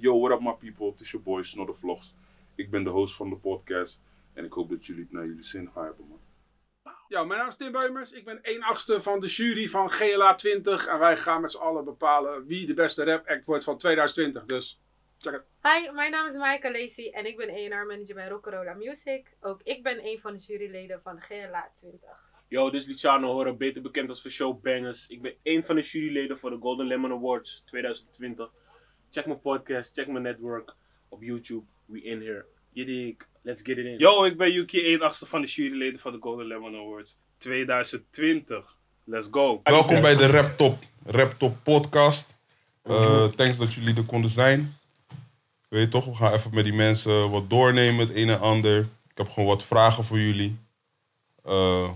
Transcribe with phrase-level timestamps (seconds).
[0.00, 0.90] Yo, what up my people?
[0.90, 2.14] Het is your boy Snodder Vlogs.
[2.54, 4.00] Ik ben de host van de podcast
[4.34, 6.20] en ik hoop dat jullie het naar jullie zin gaan hebben, man.
[7.08, 8.12] Ja, mijn naam is Tim Beumers.
[8.12, 10.86] Ik ben 1 achtste van de jury van GLA 20.
[10.86, 14.44] En wij gaan met z'n allen bepalen wie de beste rap act wordt van 2020.
[14.44, 14.80] Dus,
[15.18, 15.44] check het.
[15.62, 19.36] Hi, mijn naam is Maaike Lacey en ik ben A&R manager bij Rock'n'Rolla Music.
[19.40, 22.00] Ook ik ben een van de juryleden van GLA 20.
[22.48, 25.06] Yo, dit is Luciano Horen, beter bekend als voor Show Bangers.
[25.06, 28.50] Ik ben één van de juryleden voor de Golden Lemon Awards 2020.
[29.10, 30.74] Check mijn podcast, check mijn network
[31.08, 31.64] op YouTube.
[31.84, 32.44] We in here.
[32.72, 33.98] Je dik, let's get it in.
[33.98, 38.76] Yo, ik ben Yuki 1 achtste van de juryleden van de Golden Lemon Awards 2020.
[39.04, 39.60] Let's go.
[39.62, 42.34] Welkom bij de Rap Top, Rap Top podcast.
[42.84, 44.76] Uh, thanks dat jullie er konden zijn.
[45.68, 48.78] Weet je toch, we gaan even met die mensen wat doornemen, het een en ander.
[49.10, 50.58] Ik heb gewoon wat vragen voor jullie.
[51.46, 51.90] Uh,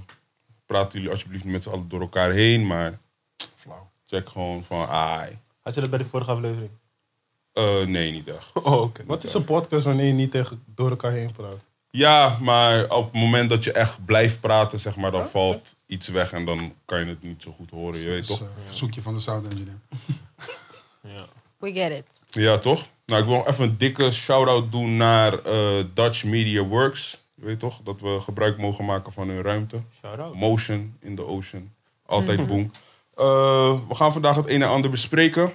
[0.66, 2.98] praten jullie alsjeblieft niet met z'n allen door elkaar heen, maar
[3.56, 3.90] flauw.
[4.06, 5.38] Check gewoon van, ai.
[5.62, 6.70] Had je dat bij de vorige aflevering?
[7.54, 8.50] Uh, nee, niet echt.
[8.62, 9.02] Oh, oké.
[9.06, 11.58] Wat is een podcast wanneer je niet tegen, door elkaar heen praat?
[11.90, 16.08] Ja, maar op het moment dat je echt blijft praten, zeg maar, dan valt iets
[16.08, 18.40] weg en dan kan je het niet zo goed horen, je weet toch?
[18.40, 19.78] een verzoekje van de sound engineer.
[21.62, 22.04] We get it.
[22.30, 22.86] Ja, toch?
[23.06, 27.18] Nou, ik wil nog even een dikke shout-out doen naar eh, Dutch Media Works.
[27.34, 27.80] Je weet toch?
[27.84, 29.80] Dat we gebruik mogen maken van hun ruimte.
[30.00, 30.34] Shout-out.
[30.34, 31.72] Motion in the ocean.
[32.06, 32.70] Altijd boom.
[33.18, 35.52] Uh, we gaan vandaag het een en ander bespreken.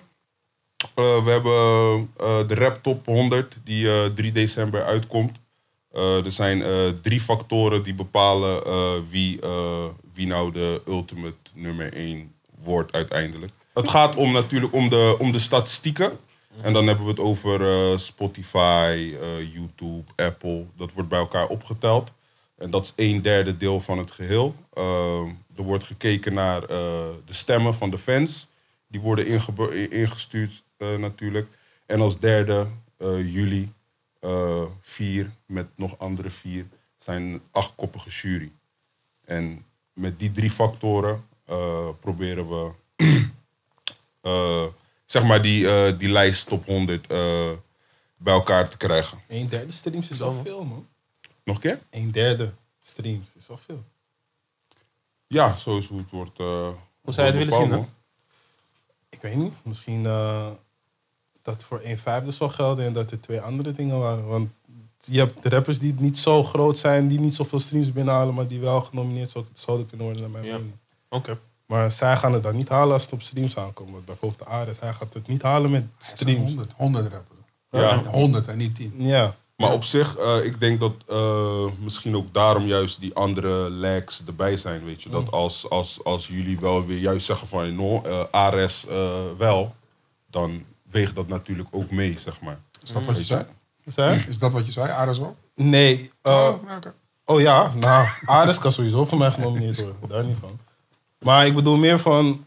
[0.78, 1.54] Uh, we hebben
[2.22, 5.40] uh, de Rap Top 100 die uh, 3 december uitkomt.
[5.94, 6.64] Er zijn
[7.02, 8.62] drie factoren die bepalen
[9.10, 9.40] wie,
[10.14, 12.34] wie nou de ultimate nummer 1
[12.64, 13.52] wordt uiteindelijk.
[13.74, 16.20] Het gaat om natuurlijk om de, om de statistieken.
[16.62, 19.16] En dan hebben we het over Spotify,
[19.54, 20.66] YouTube, Apple.
[20.76, 22.12] Dat wordt bij elkaar opgeteld.
[22.58, 24.56] En dat is een derde deel van het geheel.
[25.56, 28.48] Er wordt gekeken naar de stemmen van de fans.
[28.88, 29.28] Die worden
[29.90, 31.48] ingestuurd uh, natuurlijk.
[31.86, 33.72] En als derde uh, jullie,
[34.22, 36.66] uh, vier met nog andere vier,
[36.98, 38.52] zijn een achtkoppige jury.
[39.26, 42.72] En met die drie factoren uh, proberen we
[44.22, 44.66] uh,
[45.06, 47.50] zeg maar die, uh, die lijst top 100 uh,
[48.18, 49.20] bij elkaar te krijgen.
[49.28, 50.88] Een derde streams is wel veel, man.
[51.44, 51.80] Nog een keer?
[51.90, 53.84] Een derde streams is wel veel.
[55.28, 56.40] Ja, zo is hoe het wordt.
[56.40, 56.70] Uh,
[57.02, 57.88] Hoe zou je het willen zien?
[59.18, 59.54] Ik weet niet.
[59.64, 60.48] Misschien uh,
[61.42, 64.28] dat voor een vijfde zou gelden en dat er twee andere dingen waren.
[64.28, 64.50] Want
[65.02, 68.60] je hebt rappers die niet zo groot zijn, die niet zoveel streams binnenhalen, maar die
[68.60, 70.58] wel genomineerd zouden kunnen worden, naar mijn Ja.
[70.58, 70.74] mening.
[71.10, 71.38] Oké.
[71.66, 73.92] Maar zij gaan het dan niet halen als het op streams aankomt.
[73.92, 76.44] Want bijvoorbeeld de Ares, hij gaat het niet halen met streams.
[76.52, 77.40] 100, 100 rappers.
[77.72, 78.04] Ja.
[78.04, 78.94] 100 en niet 10.
[78.98, 83.70] Ja, Maar op zich, uh, ik denk dat uh, misschien ook daarom juist die andere
[83.70, 84.84] lags erbij zijn.
[84.84, 85.10] Weet je?
[85.10, 88.86] Dat als, als, als jullie wel weer juist zeggen van no, uh, Ares
[89.38, 89.76] wel,
[90.30, 92.60] dan weegt dat natuurlijk ook mee, zeg maar.
[92.84, 93.46] Is dat wat je zei?
[93.86, 94.26] zei?
[94.28, 95.36] Is dat wat je zei, Ares wel?
[95.56, 96.12] Nee.
[96.24, 96.94] uh, oh, ja.
[97.26, 100.10] Oh ja, nou, Ares kan sowieso voor mij genomineerd worden.
[100.10, 100.60] Daar niet van.
[101.20, 102.46] Maar ik bedoel meer van,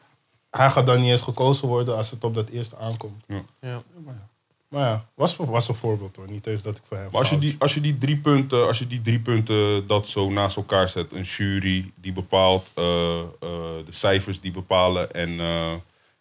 [0.51, 3.25] hij gaat dan niet eens gekozen worden als het op dat eerste aankomt.
[3.61, 3.83] Ja.
[4.71, 6.31] Maar ja, was, was een voorbeeld hoor.
[6.31, 8.67] Niet eens dat ik voor hem Maar als je, die, als, je die drie punten,
[8.67, 12.85] als je die drie punten dat zo naast elkaar zet, een jury die bepaalt, uh,
[12.85, 13.27] uh,
[13.85, 15.73] de cijfers die bepalen en, uh,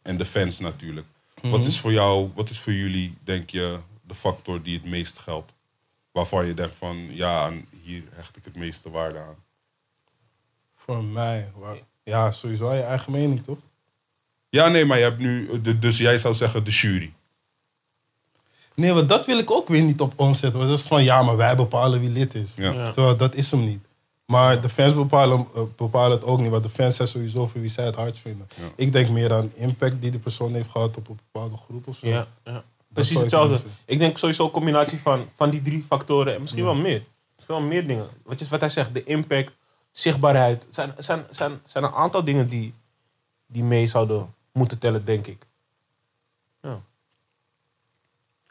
[0.01, 1.07] en de fans natuurlijk.
[1.41, 5.19] Wat is voor jou, wat is voor jullie, denk je, de factor die het meest
[5.19, 5.53] geldt?
[6.11, 7.51] Waarvan je denkt van, ja,
[7.83, 9.35] hier hecht ik het meeste waarde aan.
[10.75, 11.51] Voor mij,
[12.03, 13.57] ja, sowieso je eigen mening toch?
[14.49, 17.13] Ja, nee, maar je hebt nu, dus jij zou zeggen de jury.
[18.79, 20.59] Nee, want dat wil ik ook weer niet op omzetten.
[20.59, 22.51] Want dat is van, ja, maar wij bepalen wie lid is.
[22.55, 22.71] Ja.
[22.71, 22.89] Ja.
[22.89, 23.81] Terwijl dat is hem niet.
[24.25, 26.49] Maar de fans bepalen, eh, bepalen het ook niet.
[26.49, 28.47] Want de fans zijn sowieso voor wie zij het hard vinden.
[28.55, 28.63] Ja.
[28.75, 31.97] Ik denk meer aan impact die de persoon heeft gehad op een bepaalde groep of
[31.97, 32.07] zo.
[32.07, 32.63] Ja, ja.
[32.93, 33.59] Precies ik hetzelfde.
[33.85, 37.03] Ik denk sowieso een combinatie van, van die drie factoren en misschien wel meer.
[37.35, 38.07] Misschien wel meer dingen.
[38.23, 39.51] Wat, is, wat hij zegt, de impact,
[39.91, 40.67] zichtbaarheid.
[40.69, 42.73] Zijn, zijn, zijn, zijn een aantal dingen die,
[43.47, 45.45] die mee zouden moeten tellen, denk ik.
[46.61, 46.79] Ja.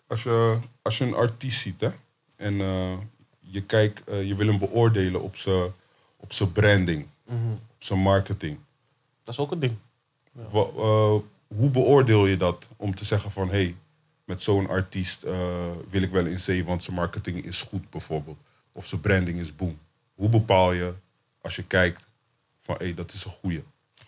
[0.08, 1.90] Als je, als je een artiest ziet hè,
[2.36, 2.92] en eh,
[3.40, 5.72] je, kijkt, eh, je wil hem beoordelen op zijn
[6.20, 7.06] op zijn branding,
[7.74, 8.58] op zijn marketing.
[9.24, 9.76] Dat is ook een ding.
[10.32, 11.14] Wa- eh,
[11.46, 13.74] hoe beoordeel je dat om te zeggen van hé, hey,
[14.24, 15.36] met zo'n artiest eh,
[15.90, 18.38] wil ik wel in zee, want zijn marketing is goed bijvoorbeeld.
[18.72, 19.78] Of zijn branding is boom.
[20.14, 20.92] Hoe bepaal je
[21.40, 22.06] als je kijkt
[22.60, 23.62] van hé, hey, dat is een goeie?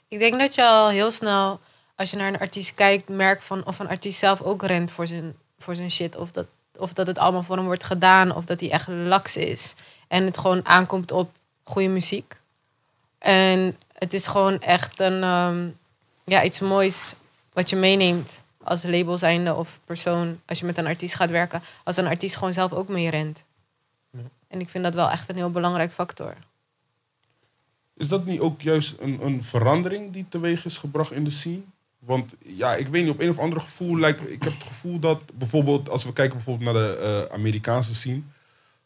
[0.08, 1.60] Ik denk dat je al heel snel,
[1.94, 5.06] als je naar een artiest kijkt, merkt van of een artiest zelf ook rent voor
[5.06, 6.16] zijn, voor zijn shit.
[6.16, 6.46] Of dat,
[6.76, 8.34] of dat het allemaal voor hem wordt gedaan.
[8.34, 9.74] Of dat hij echt laks is.
[10.08, 11.30] En het gewoon aankomt op
[11.62, 12.36] goede muziek.
[13.18, 15.68] En het is gewoon echt een, ehm,
[16.24, 17.14] ja, iets moois
[17.52, 21.62] wat je meeneemt als label zijnde of persoon, als je met een artiest gaat werken,
[21.84, 23.44] als een artiest gewoon zelf ook mee rent.
[24.48, 26.34] En ik vind dat wel echt een heel belangrijk factor.
[27.94, 31.62] Is dat niet ook juist een, een verandering die teweeg is gebracht in de scene?
[32.00, 34.98] Want ja, ik weet niet, op een of ander gevoel lijkt ik heb het gevoel
[34.98, 38.20] dat bijvoorbeeld, als we kijken bijvoorbeeld naar de eh, Amerikaanse scene,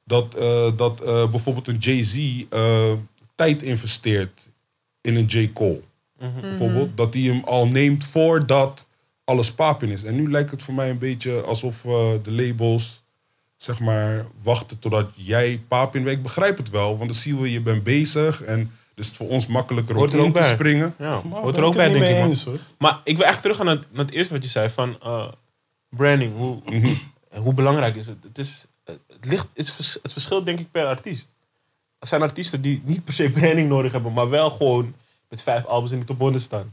[0.05, 2.45] dat, eh, dat eh, bijvoorbeeld een Jay-Z
[3.35, 4.49] tijd investeert
[5.01, 5.53] in een J.
[5.53, 5.81] Cole.
[6.41, 8.85] Bijvoorbeeld, dat hij hem al neemt voordat
[9.25, 10.05] alles papin is.
[10.05, 11.81] En nu lijkt het voor mij een beetje alsof
[12.23, 13.03] de labels,
[13.57, 16.17] zeg maar, wachten totdat jij papin bent.
[16.17, 19.17] Ik begrijp het wel, want dan zien we, je bent bezig en dus is het
[19.17, 20.43] voor ons makkelijker om te bij.
[20.43, 20.95] springen.
[20.99, 22.19] Ja, Maar hoort er ook ik bij, denk ik.
[22.19, 22.29] man.
[22.29, 22.47] eens.
[22.79, 25.25] Maar ik wil echt terug gaan naar, naar het eerste wat je zei van eh,
[25.89, 26.37] branding.
[26.37, 26.59] Hoe,
[27.31, 28.17] en hoe belangrijk is het?
[28.23, 31.29] Het, is, het, ligt, het, vers- het verschilt denk ik per artiest.
[31.99, 34.95] Er zijn artiesten die niet per se branding nodig hebben, maar wel gewoon
[35.29, 36.73] met vijf albums in de top 100 staan.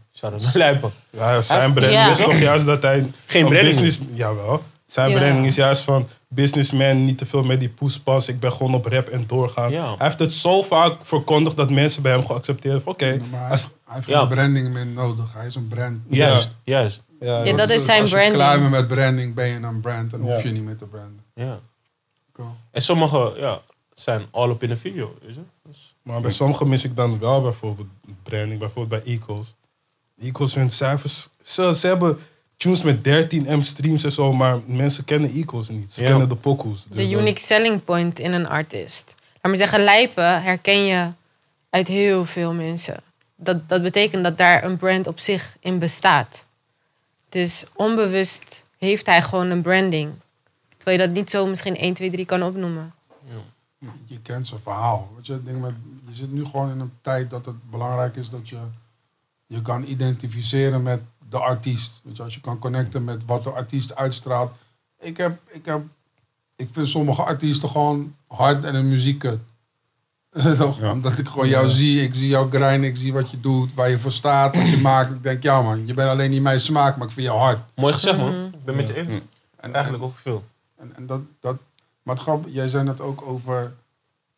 [0.54, 0.92] Lijpen.
[1.10, 2.10] Ja, zijn branding Ja.
[2.10, 2.94] is toch juist dat hij...
[3.26, 3.76] Geen een branding.
[3.80, 4.64] Business, jawel.
[4.86, 5.18] Zijn Ja.
[5.18, 8.28] branding is juist van businessman, niet te veel met die poespas.
[8.28, 9.72] Ik ben gewoon op rap en doorgaan.
[9.72, 9.96] Ja.
[9.98, 12.82] Hij heeft het zo vaak verkondigd dat mensen bij hem geaccepteerd hebben.
[12.84, 14.20] van, Oké, Maar hij, als- hij heeft Ja.
[14.20, 15.26] geen branding meer nodig.
[15.34, 16.02] Hij is een brand.
[16.10, 17.04] Juist, juist.
[17.20, 18.42] ja, Ja, dat is Dus zijn als je branding.
[18.42, 20.12] klaar bent met branding, ben je een brand.
[20.12, 20.34] Dan Ja.
[20.34, 21.24] hoef je niet meer te branden.
[21.34, 21.60] Ja.
[22.34, 22.56] Cool.
[22.72, 23.62] En sommige ja,
[23.94, 25.18] zijn all up in een video.
[25.28, 25.34] Je?
[25.68, 27.88] Dus, Maar bij sommigen mis ik dan wel bijvoorbeeld
[28.24, 28.60] branding.
[28.60, 29.56] Bijvoorbeeld bij Eagles.
[30.18, 31.30] Eagles hun cijfers...
[31.44, 32.20] Ze, ze hebben
[32.62, 35.94] tunes met 13 M streams en zo, maar mensen kennen Eagles niet.
[35.94, 36.08] Ze Ja.
[36.08, 36.84] kennen de pokoes.
[36.84, 39.16] De Dus dan- unique selling point in een artist.
[39.34, 41.10] Laat maar zeggen, lijpen herken je
[41.70, 43.00] uit heel veel mensen.
[43.36, 46.44] Dat, dat betekent dat daar een brand op zich in bestaat.
[47.30, 50.12] Dus onbewust heeft hij gewoon een branding.
[50.78, 52.94] Terwijl je dat niet zo misschien 1, 2, 3 kan opnoemen.
[54.06, 55.12] Je kent zijn verhaal.
[55.16, 55.74] Weet je, ding met,
[56.08, 58.58] je zit nu gewoon in een tijd dat het belangrijk is dat je
[59.52, 62.02] je kan identificeren met de artiest.
[62.04, 64.52] Weet je, als je kan connecten met wat de artiest uitstraalt.
[65.00, 65.82] Ik, heb, ik, heb,
[66.56, 69.40] ik vind sommige artiesten gewoon hard en hun muziek kut.
[70.58, 70.80] Toch?
[70.80, 70.92] Ja.
[70.92, 73.90] Omdat ik gewoon jou zie, ik zie jou grinden, ik zie wat je doet, waar
[73.90, 75.12] je voor staat, wat je maakt.
[75.12, 77.60] Ik denk, ja man, je bent alleen niet mijn smaak, maar ik vind jou hard.
[77.76, 78.46] mooi gezegd, man.
[78.46, 79.22] Ik ben met je eens.
[79.56, 80.44] En, Eigenlijk ook veel.
[80.78, 81.58] En, en dat, dat,
[82.04, 83.74] maar het grap, jij zei net ook over,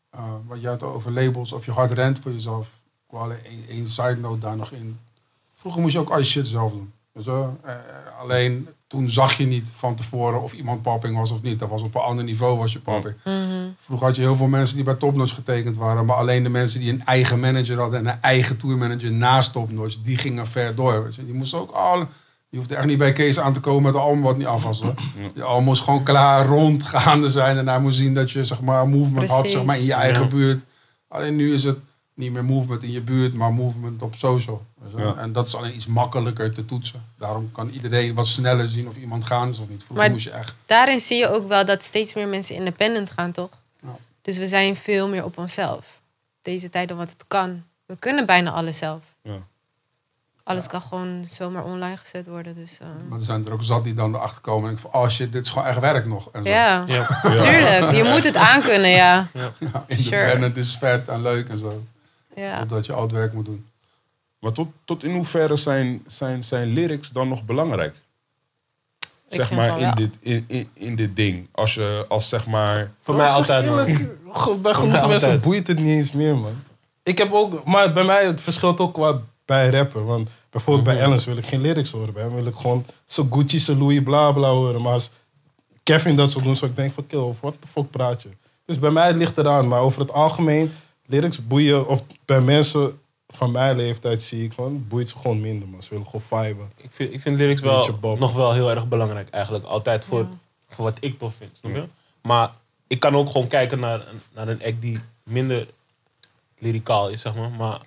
[0.10, 2.70] eh, wat jij had over labels, of je hard rent voor jezelf.
[3.22, 5.00] Alleen één, één side note daar nog in.
[5.56, 6.92] Vroeger moest je ook al je shit zelf doen.
[7.64, 7.76] Eh,
[8.20, 11.60] alleen toen zag je niet van tevoren of iemand popping was of niet.
[11.60, 13.16] Dat was op een ander niveau was je popping.
[13.82, 16.06] Vroeger had je heel veel mensen die bij Topnotch getekend waren.
[16.06, 19.98] Maar alleen de mensen die een eigen manager hadden en een eigen tourmanager naast Topnotch,
[20.04, 21.04] die gingen ver door.
[21.04, 21.26] Weet je?
[21.26, 22.08] Die moesten ook al.
[22.50, 24.64] Je hoeft echt niet bij Kees aan te komen met een album wat niet af
[24.64, 24.82] was.
[24.82, 24.94] Hoor.
[25.36, 27.58] Je album moest gewoon klaar rondgaande zijn.
[27.58, 29.94] En hij moest zien dat je zeg maar, een movement had zeg maar, in je
[29.94, 30.28] eigen Ja.
[30.30, 30.64] buurt.
[31.08, 31.78] Alleen nu is het
[32.14, 34.66] niet meer movement in je buurt, maar movement op social.
[34.96, 35.16] Ja.
[35.16, 37.06] En dat is alleen iets makkelijker te toetsen.
[37.18, 39.84] Daarom kan iedereen wat sneller zien of iemand gaan is of niet.
[39.84, 40.54] Vroeger Maar- moest je echt.
[40.66, 43.50] Daarin zie je ook wel dat steeds meer mensen independent gaan, toch?
[43.82, 43.96] Ja.
[44.22, 46.02] Dus we zijn veel meer op onszelf.
[46.42, 47.64] Deze tijden, wat het kan.
[47.86, 49.04] We kunnen bijna alles zelf.
[49.22, 49.38] Ja.
[50.44, 52.56] Alles kan gewoon zomaar online gezet worden.
[52.56, 54.94] Dus, eh, Maar er zijn er ook zat die dan erachter komen en ik van,
[54.94, 56.30] oh shit, dit is gewoon echt werk nog.
[56.32, 56.50] En zo.
[56.50, 56.84] ja.
[56.88, 57.22] Ja.
[57.22, 57.92] tuurlijk.
[57.96, 59.28] Je moet het aankunnen, ja.
[59.34, 59.52] Ja,
[59.90, 60.22] Sure.
[60.22, 61.84] independent is vet en leuk en zo.
[62.36, 62.60] Ja.
[62.60, 63.66] Totdat je al het werk moet doen.
[64.40, 67.96] Maar tot, tot in hoeverre zijn, zijn, zijn lyrics dan nog belangrijk?
[69.30, 71.48] Ik zeg maar in dit, in, in, in dit ding.
[71.52, 72.92] Als je als zeg maar.
[73.02, 73.78] Voor mij altijd, man.
[73.86, 75.42] eerlijk, ge- bij genoeg mensen altijd.
[75.42, 76.64] boeit het niet eens meer, man.
[77.04, 80.06] Ik heb ook, maar bij mij het verschilt ook qua bij rappen.
[80.06, 82.14] Want bijvoorbeeld bij Ellens wil ik geen lyrics horen.
[82.14, 84.82] Bij hem wil ik gewoon zo Gucci, zo Louis, bla bla horen.
[84.82, 85.12] Maar als
[85.84, 88.30] Kevin dat zou doen, zou ik denken van kill, of wat de fuck praat je?
[88.66, 89.68] Dus bij mij ligt het eraan.
[89.68, 90.74] Maar over het algemeen,
[91.14, 95.68] lyrics boeien, of bij mensen van mijn leeftijd zie ik van, boeit ze gewoon minder,
[95.68, 95.84] man.
[95.84, 96.72] Ze willen gewoon viben.
[96.76, 98.20] Ik vind, ik vind lyrics wel bob.
[98.20, 99.66] nog wel heel erg belangrijk eigenlijk.
[99.66, 100.28] Altijd voor,
[100.70, 101.52] voor wat ik tof vind.
[101.60, 101.84] Snap je?
[102.22, 102.52] Maar
[102.88, 105.68] ik kan ook gewoon kijken naar, een- naar een act die minder
[106.58, 107.50] lyricaal is, zeg maar.
[107.52, 107.80] maar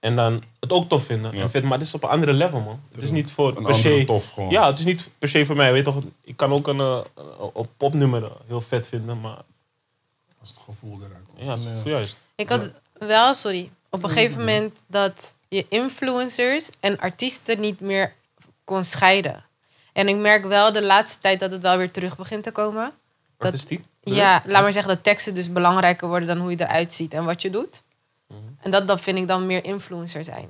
[0.00, 1.36] en dan het ook tof vinden.
[1.36, 1.42] Ja.
[1.42, 2.80] En vind, maar het is op een andere level, man.
[2.92, 4.02] Het is niet voor Een per se...
[4.06, 4.50] tof gewoon.
[4.50, 5.72] Ja, het is niet per se voor mij.
[5.72, 9.38] Weet toch, ik kan ook een, eh, een, een popnummer heel vet vinden, maar
[10.40, 11.40] Als het gevoel eruit komt.
[11.40, 12.16] ja, het is juist.
[12.34, 18.12] Ik had wel, sorry, op een gegeven moment dat je influencers en artiesten niet meer
[18.64, 19.44] kon scheiden.
[19.92, 22.92] En ik merk wel de laatste tijd dat het wel weer terug begint te komen.
[23.36, 23.84] Dat, Artistiek?
[24.00, 27.24] ja, laat maar zeggen dat teksten dus belangrijker worden dan hoe je eruit ziet en
[27.24, 27.82] wat je doet.
[28.60, 30.48] En dat, dat vind ik dan meer influencer zijn.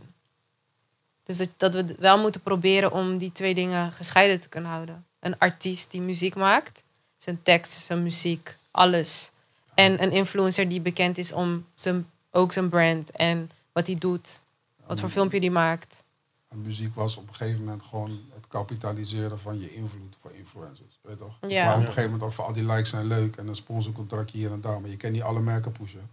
[1.25, 5.07] Dus dat, dat we wel moeten proberen om die twee dingen gescheiden te kunnen houden.
[5.21, 6.83] Een artiest die muziek maakt,
[7.19, 9.31] zijn tekst, zijn muziek, alles.
[9.75, 14.41] En een influencer die bekend is om zijn, ook zijn brand en wat hij doet.
[14.87, 16.03] Wat voor filmpje die maakt.
[16.49, 20.99] En muziek was op een gegeven moment gewoon het kapitaliseren van je invloed voor influencers.
[21.03, 21.51] Weet je toch?
[21.51, 21.65] Ja.
[21.65, 24.39] Maar op een gegeven moment ook van al die likes zijn leuk en een sponsorcontractje
[24.39, 24.81] hier en daar.
[24.81, 26.11] Maar je kan niet alle merken pushen.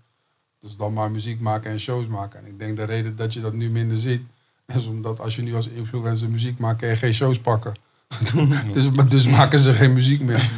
[0.59, 2.39] Dus dan maar muziek maken en shows maken.
[2.39, 4.21] En ik denk de reden dat je dat nu minder ziet,
[4.65, 7.75] is omdat als je nu als influencer muziek maakt, kan je geen shows pakken.
[8.73, 10.35] dus, dus maken ze geen muziek meer.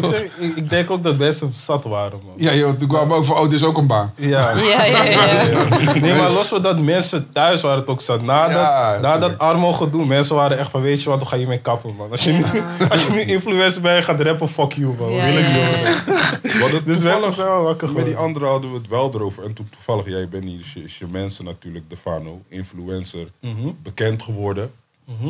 [0.00, 2.34] Ik, zeg, ik, ik denk ook dat mensen zat waren, man.
[2.36, 4.12] ja, joh, toen kwamen we ook van, oh, dit is ook een baan.
[4.14, 4.50] Ja.
[4.50, 5.42] Ja, ja, ja.
[5.42, 5.94] ja.
[6.00, 8.22] Nee, maar los van dat mensen thuis waren het ook zat.
[8.22, 11.36] Na, dat, na dat armo gedoe, mensen waren echt van, weet je wat, dan ga
[11.36, 12.10] je mee kappen, man.
[12.10, 12.44] Als je nu,
[12.90, 15.10] als je nu influencer bent, gaat rappen, fuck you, man.
[15.12, 18.24] Ja, Wil ik niet, hadden Dus toevallig, mensen zijn wel wakker met die geworden.
[18.24, 19.44] andere hadden we het wel erover.
[19.44, 23.68] En toen toevallig, jij bent niet, is je, is je mensen natuurlijk, Defano, influencer, Mhm.
[23.82, 24.70] bekend geworden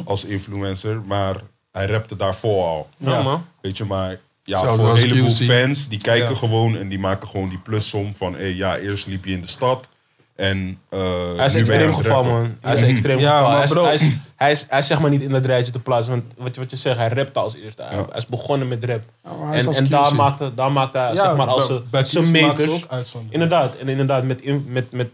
[0.04, 1.02] als influencer.
[1.06, 1.36] Maar
[1.72, 2.88] hij rapte daarvoor al.
[2.96, 3.22] Ja, Ja.
[3.22, 3.44] man.
[3.60, 5.44] Weet je, maar ja, Zelfs voor een heleboel QC.
[5.44, 6.34] fans, die kijken Ja.
[6.36, 9.46] gewoon en die maken gewoon die plussom van, hé, ja, eerst liep je in de
[9.48, 9.88] stad
[10.36, 10.98] en eh
[11.36, 12.56] Hij is nu ben je extreem geval, man.
[12.60, 12.86] Hij is Ja.
[12.86, 13.48] extreem Ja, geval.
[13.48, 15.72] maar Hij is, hij, is, hij, is, hij is zeg maar niet in dat rijtje
[15.72, 16.12] te plaatsen.
[16.12, 17.82] Want wat je, wat je zegt, hij rapte als eerste.
[17.82, 18.06] Hij, Ja.
[18.08, 19.00] hij is begonnen met rap.
[19.24, 21.72] Ja, en en daar maakte, daar maakte hij, zeg maar, als
[22.02, 22.86] zijn meters.
[23.28, 25.08] Inderdaad, en inderdaad, met, in- met, met,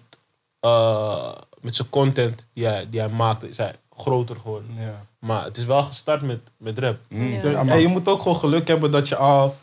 [0.61, 4.71] eh, met zijn content die hij, die hij maakte, is hij groter geworden.
[4.77, 5.05] Ja.
[5.19, 6.99] Maar het is wel gestart met, met rap.
[7.09, 7.19] Ja.
[7.19, 9.57] Ja, en je moet ook gewoon geluk hebben dat je al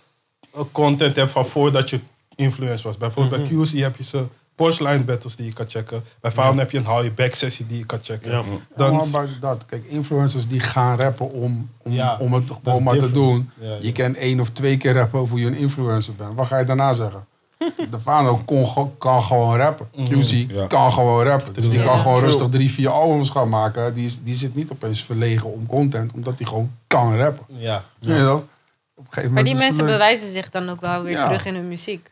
[0.71, 1.99] content hebt van voordat je
[2.35, 2.97] influencer was.
[2.97, 4.25] Bijvoorbeeld bij QC heb je ze
[4.55, 6.03] Porcelain battles die je kan checken.
[6.19, 8.31] Bij Found heb je een hou je back sessie die je kan checken.
[8.31, 8.43] Ja.
[8.75, 9.65] Dan, Ja, maar dat.
[9.65, 13.49] Kijk, influencers die gaan rappen om, om, Ja, om het gewoon maar te doen.
[13.59, 13.77] Ja, ja.
[13.81, 16.35] Je kan één of twee keer rappen over hoe je een influencer bent.
[16.35, 17.25] Wat ga je daarna zeggen?
[17.91, 19.89] De Fano kon, kan gewoon rappen.
[19.91, 20.67] QC Ja.
[20.67, 21.53] kan gewoon rappen.
[21.53, 23.93] Dus die kan gewoon rustig drie, vier albums gaan maken.
[23.93, 27.45] Die, is, die zit niet opeens verlegen om content, omdat hij gewoon kan rappen.
[27.49, 27.83] ja.
[27.99, 28.35] Weet je wel?
[28.35, 29.93] Op een gegeven Maar moment die mensen leuk.
[29.93, 31.23] bewijzen zich dan ook wel weer Ja.
[31.23, 32.11] terug in hun muziek.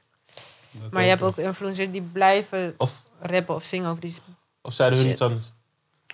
[0.91, 4.15] Maar je hebt ook influencers die blijven Of, rappen of zingen over die...
[4.62, 5.51] of zeiden hun iets anders?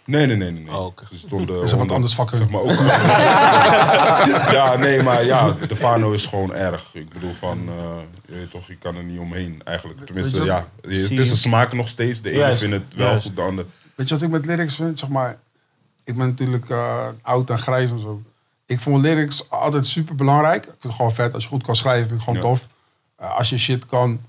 [0.08, 0.64] Nee, nee, nee, nee.
[0.64, 0.76] nee.
[0.76, 1.06] Oh, oké.
[1.12, 2.38] Ze stonden Is er wat anders vakken?
[2.38, 2.72] Zeg maar ook.
[4.58, 6.90] ja, nee, maar ja, Defano is gewoon erg.
[6.94, 10.06] Ik bedoel van, eh, je weet toch, je kan er niet omheen eigenlijk.
[10.06, 12.22] Tenminste, ja, het is een smaak nog steeds.
[12.22, 13.66] De ene vindt het wel goed, de ander.
[13.96, 15.00] Weet je wat ik met lyrics vind?
[15.00, 15.38] Zeg maar,
[16.04, 18.22] ik ben natuurlijk eh, oud en grijs en zo.
[18.66, 20.64] Ik vond lyrics altijd super belangrijk.
[20.66, 21.34] Ik vind het gewoon vet.
[21.34, 22.48] Als je goed kan schrijven, vind ik gewoon Ja.
[22.50, 22.68] tof.
[23.16, 24.20] Eh, als je shit kan.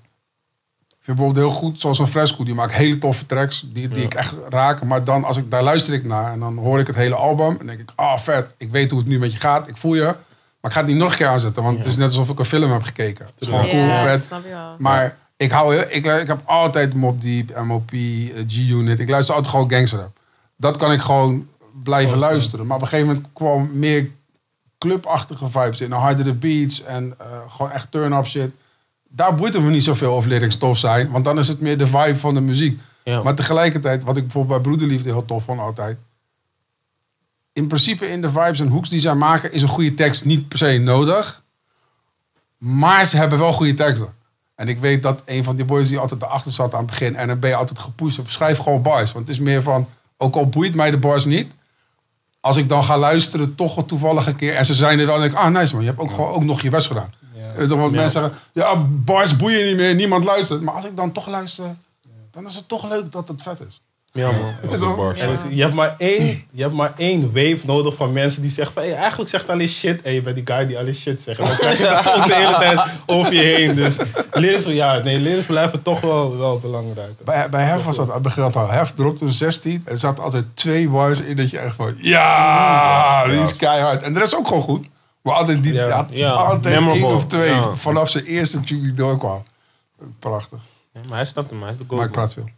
[1.09, 3.65] Vind bijvoorbeeld heel goed, zoals een Fresco, die maakt hele toffe tracks.
[3.73, 4.83] Die, die ik echt raak.
[4.83, 7.57] Maar dan, als ik, daar luister ik naar en dan hoor ik het hele album.
[7.59, 9.67] En denk ik, ah vet, ik weet hoe het nu met je gaat.
[9.67, 10.03] Ik voel je.
[10.03, 10.15] Maar
[10.61, 12.45] ik ga het niet nog een keer aanzetten, want het is net alsof ik een
[12.45, 13.25] film heb gekeken.
[13.25, 14.11] Het is gewoon cool, ja, vet.
[14.11, 14.75] dat snap je wel.
[14.77, 17.99] Maar ik, hou, heel- ik, ik heb altijd Mob Deep, MOP, eh,
[18.47, 18.99] G-Unit.
[18.99, 20.17] Ik luister altijd gewoon gangsterrap.
[20.55, 21.47] Dat kan ik gewoon
[21.83, 22.65] blijven luisteren.
[22.67, 24.09] Maar op een gegeven moment kwam meer
[24.77, 25.91] clubachtige vibes in.
[25.91, 28.51] Hardere beats en eh, gewoon echt turn-up shit.
[29.11, 31.11] Daar boeit het me niet zoveel of lyrics tof zijn.
[31.11, 32.79] Want dan is het meer de vibe van de muziek.
[33.03, 33.23] Ja.
[33.23, 35.97] Maar tegelijkertijd, wat ik bijvoorbeeld bij Broederliefde heel tof vond altijd.
[37.53, 40.47] In principe in de vibes en hoeks die zij maken is een goede tekst niet
[40.47, 41.41] per se nodig.
[42.57, 44.13] Maar ze hebben wel goede teksten.
[44.55, 47.15] En ik weet dat een van die boys die altijd erachter zat aan het begin...
[47.15, 49.11] en dan ben je altijd gepusht op schrijf gewoon bars.
[49.11, 49.87] Want het is meer van,
[50.17, 51.51] ook al boeit mij de bars niet...
[52.39, 54.55] als ik dan ga luisteren toch een keer...
[54.55, 56.31] en ze zijn er wel, dan denk ik, ah nice man, je hebt ook gewoon
[56.31, 57.13] ook nog je best gedaan.
[57.67, 60.61] Dan wat mensen zeggen, ja bars boeien niet meer, niemand luistert.
[60.61, 61.75] Maar als ik dan toch luister,
[62.31, 63.81] dan is het toch leuk dat het vet is.
[64.11, 64.53] Ja, man.
[65.15, 65.33] Ja.
[65.49, 68.83] Je, hebt maar één, je hebt maar één wave nodig van mensen die zeggen van...
[68.83, 70.01] Hey, eigenlijk zegt alleen shit.
[70.01, 71.39] En je bent die guy die alleen shit zegt.
[71.39, 73.75] En dan krijg je dat de hele tijd over je heen.
[73.75, 73.97] Dus
[74.31, 77.23] lyrics, ja, nee, lyrics blijven toch wel, wel belangrijk.
[77.25, 78.69] Bij, bij Hef was dat aan het begin al.
[78.69, 81.93] Hef dropte een 16 en er zaten altijd twee bars in dat je echt van...
[81.97, 84.01] Ja, die is keihard.
[84.01, 84.87] En de rest ook gewoon goed.
[85.33, 85.89] Altijd, die, Ja.
[85.89, 87.75] had Ja, altijd één of twee Ja.
[87.75, 89.43] vanaf zijn eerste tune die doorkwam.
[90.19, 90.59] Prachtig.
[90.93, 92.49] Ja, maar hij snapt hem, hij is de Maar ik praat veel.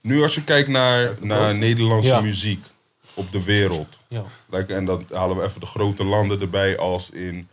[0.00, 2.20] Nu als je kijkt naar, naar Nederlandse Ja.
[2.20, 2.64] muziek
[3.14, 3.98] op de wereld.
[4.08, 4.22] Ja.
[4.50, 7.48] Like, en dan halen we even de grote landen erbij als in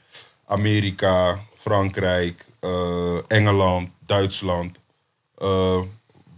[0.45, 4.77] Amerika, Frankrijk, eh, Engeland, Duitsland.
[5.37, 5.79] Eh,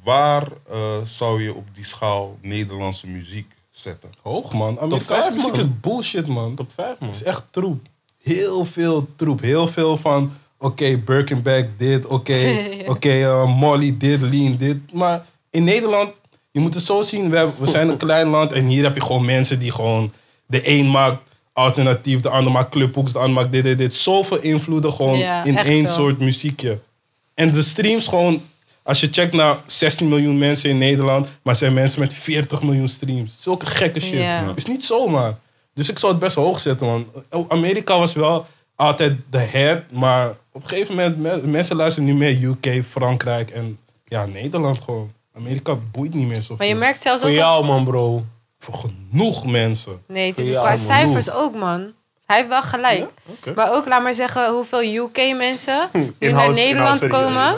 [0.03, 4.09] waar eh, zou je op die schaal Nederlandse muziek zetten?
[4.21, 4.79] Hoog, man.
[4.79, 5.59] Amerikaanse vijf, muziek man.
[5.59, 6.55] is bullshit, man.
[6.55, 7.09] Top 5, man.
[7.09, 7.85] Is echt troep.
[8.25, 9.41] Heel veel troep.
[9.41, 10.33] Heel veel van...
[10.59, 12.05] Oké, Birkenback dit.
[12.05, 12.37] Oké,
[12.93, 14.77] oké, eh, Molly dit, Lean dit.
[14.93, 16.09] Maar in Nederland...
[16.51, 17.29] Je moet het zo zien.
[17.29, 18.51] We, hebben- we zijn een klein land.
[18.51, 20.11] En hier heb je gewoon mensen die gewoon...
[20.45, 21.17] De een maakt
[21.53, 22.21] alternatief.
[22.21, 23.11] De ander maakt clubhoeks.
[23.11, 23.95] De ander maakt dit, dit, dit.
[23.95, 25.93] Zoveel invloeden gewoon Ja, in één veel.
[25.95, 26.79] soort muziekje.
[27.33, 28.41] En de streams gewoon...
[28.83, 31.27] Als je checkt naar 16 miljoen mensen in Nederland...
[31.41, 33.37] maar zijn mensen met 40 miljoen streams.
[33.39, 34.23] Zulke gekke shit.
[34.55, 35.37] Is niet zomaar.
[35.75, 37.07] Dus ik zou het best hoog zetten, man.
[37.47, 41.17] Amerika was wel altijd de head, maar op een gegeven moment...
[41.17, 45.11] me- mensen luisteren nu meer UK, Frankrijk en ja, Nederland gewoon.
[45.35, 46.55] Amerika boeit niet meer zoveel.
[46.57, 47.35] Maar je merkt zelfs Voor ook...
[47.37, 48.23] jou, man, bro.
[48.59, 50.03] voor genoeg mensen.
[50.07, 51.91] Nee, het is Ja, qua man, cijfers ook, man.
[52.25, 53.09] Hij heeft wel gelijk.
[53.25, 53.53] Oké.
[53.55, 55.89] Maar ook, laat maar zeggen, hoeveel UK-mensen
[56.19, 57.55] nu naar Nederland komen.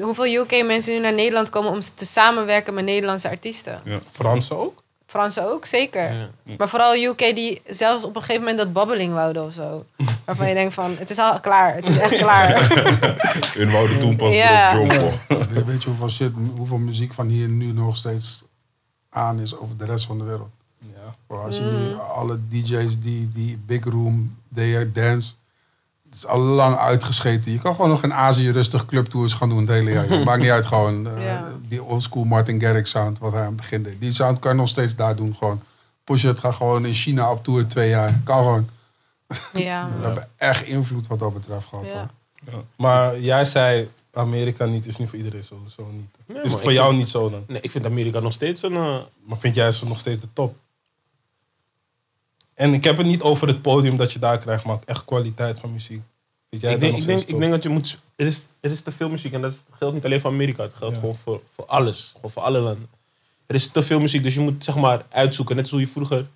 [0.00, 3.80] Hoeveel UK-mensen nu naar Nederland komen om te samenwerken met Nederlandse artiesten.
[4.10, 4.81] Fransen ook?
[5.12, 6.12] Fransen ook, zeker.
[6.12, 6.28] Ja.
[6.58, 9.84] Maar vooral UK die zelfs op een gegeven moment dat babbeling wouden of zo.
[10.24, 11.74] Waarvan je denkt van, het is al klaar.
[11.74, 12.68] Het is echt klaar.
[13.58, 14.72] Hun wouden toen pas Ja.
[14.78, 15.66] jumpen.
[15.66, 18.42] Weet- je hoeveel, shit, hoeveel muziek van hier nu nog steeds
[19.10, 20.50] aan is over de rest van de wereld?
[20.78, 21.36] Ja.
[21.36, 25.32] Als je nu alle DJ's die, die Big Room, Day Dance,
[26.12, 27.52] het is al lang uitgescheten.
[27.52, 30.08] Je kan gewoon nog in Azië rustig clubtours gaan doen het hele jaar.
[30.08, 31.06] Het maakt niet uit gewoon.
[31.16, 31.44] eh, Ja.
[31.68, 34.00] Die oldschool Martin Garrix sound, wat hij aan het begin deed.
[34.00, 35.62] Die sound kan je nog steeds daar doen gewoon.
[36.04, 38.20] Push it, ga gewoon in China op tour twee jaar.
[38.24, 38.68] Kan gewoon.
[39.52, 41.84] ja, We hebben echt invloed wat dat betreft gehad.
[41.86, 42.10] ja.
[42.76, 46.10] Maar jij zei Amerika niet, is niet voor iedereen zo, zo niet.
[46.26, 47.44] Nee, is het voor jou vind- niet zo dan?
[47.48, 48.74] Nee, ik vind Amerika nog steeds een...
[48.76, 50.56] eh, Maar vind jij ze nog steeds de top?
[52.54, 55.58] En ik heb het niet over het podium dat je daar krijgt, maar echt kwaliteit
[55.58, 56.00] van muziek.
[56.50, 57.98] Vind jij ik, dat denk, ik, denk, ik denk dat je moet...
[58.16, 60.62] Er is, er is te veel muziek en dat geldt niet alleen voor Amerika.
[60.62, 61.00] Het geldt Ja.
[61.00, 62.10] gewoon voor, voor alles.
[62.14, 62.88] Gewoon voor alle landen.
[63.46, 65.56] Er is te veel muziek, dus je moet zeg maar uitzoeken.
[65.56, 66.26] Net zoals je vroeger...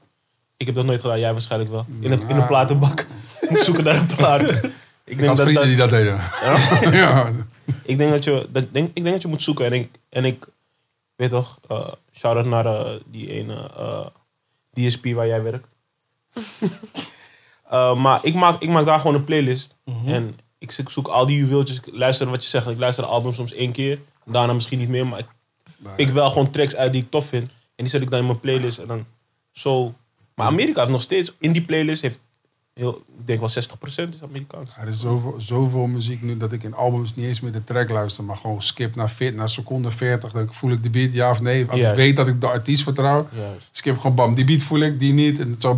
[0.57, 1.87] Ik heb dat nooit gedaan, jij waarschijnlijk wel.
[2.01, 3.07] In een, in een platenbak.
[3.51, 4.43] moet zoeken naar een plaat.
[5.05, 6.21] Ik denk dat, vrienden dat, die dat deden.
[7.01, 7.33] ja.
[7.83, 9.67] ik, denk dat je, dat, denk, ik denk dat je moet zoeken.
[9.67, 10.47] En ik, en ik
[11.17, 14.07] weet toch, eh shout-out naar eh, die ene eh,
[14.73, 15.67] DSP waar jij werkt.
[17.71, 19.75] Eh, maar ik maak, ik maak daar gewoon een playlist.
[20.07, 21.77] En ik zoek- zoek al die juweeltjes.
[21.77, 22.67] Ik luister wat je zegt.
[22.67, 23.99] Ik luister de album soms één keer.
[24.25, 25.07] Daarna misschien niet meer.
[25.07, 25.27] Maar ik
[25.97, 27.49] pik wel gewoon tracks uit die ik tof vind.
[27.51, 28.79] En die zet ik dan in mijn playlist.
[28.79, 29.07] En dan
[29.53, 29.95] zo.
[30.35, 31.33] Maar Amerika heeft nog steeds...
[31.39, 32.19] In die playlist heeft...
[32.81, 33.53] Heel, ik denk wel 60%
[33.87, 34.71] is Amerikaans.
[34.81, 37.91] Er is zoveel, zoveel muziek nu dat ik in albums niet eens meer de track
[37.91, 40.33] luister, maar gewoon skip naar, veer- naar seconde 40.
[40.33, 41.65] Dan voel ik de beat, ja of nee.
[41.69, 41.99] Als Juist.
[41.99, 43.69] ik weet dat ik de artiest vertrouw, Juist.
[43.73, 44.35] skip gewoon bam.
[44.35, 45.39] Die beat voel ik, die niet.
[45.39, 45.77] En, zo,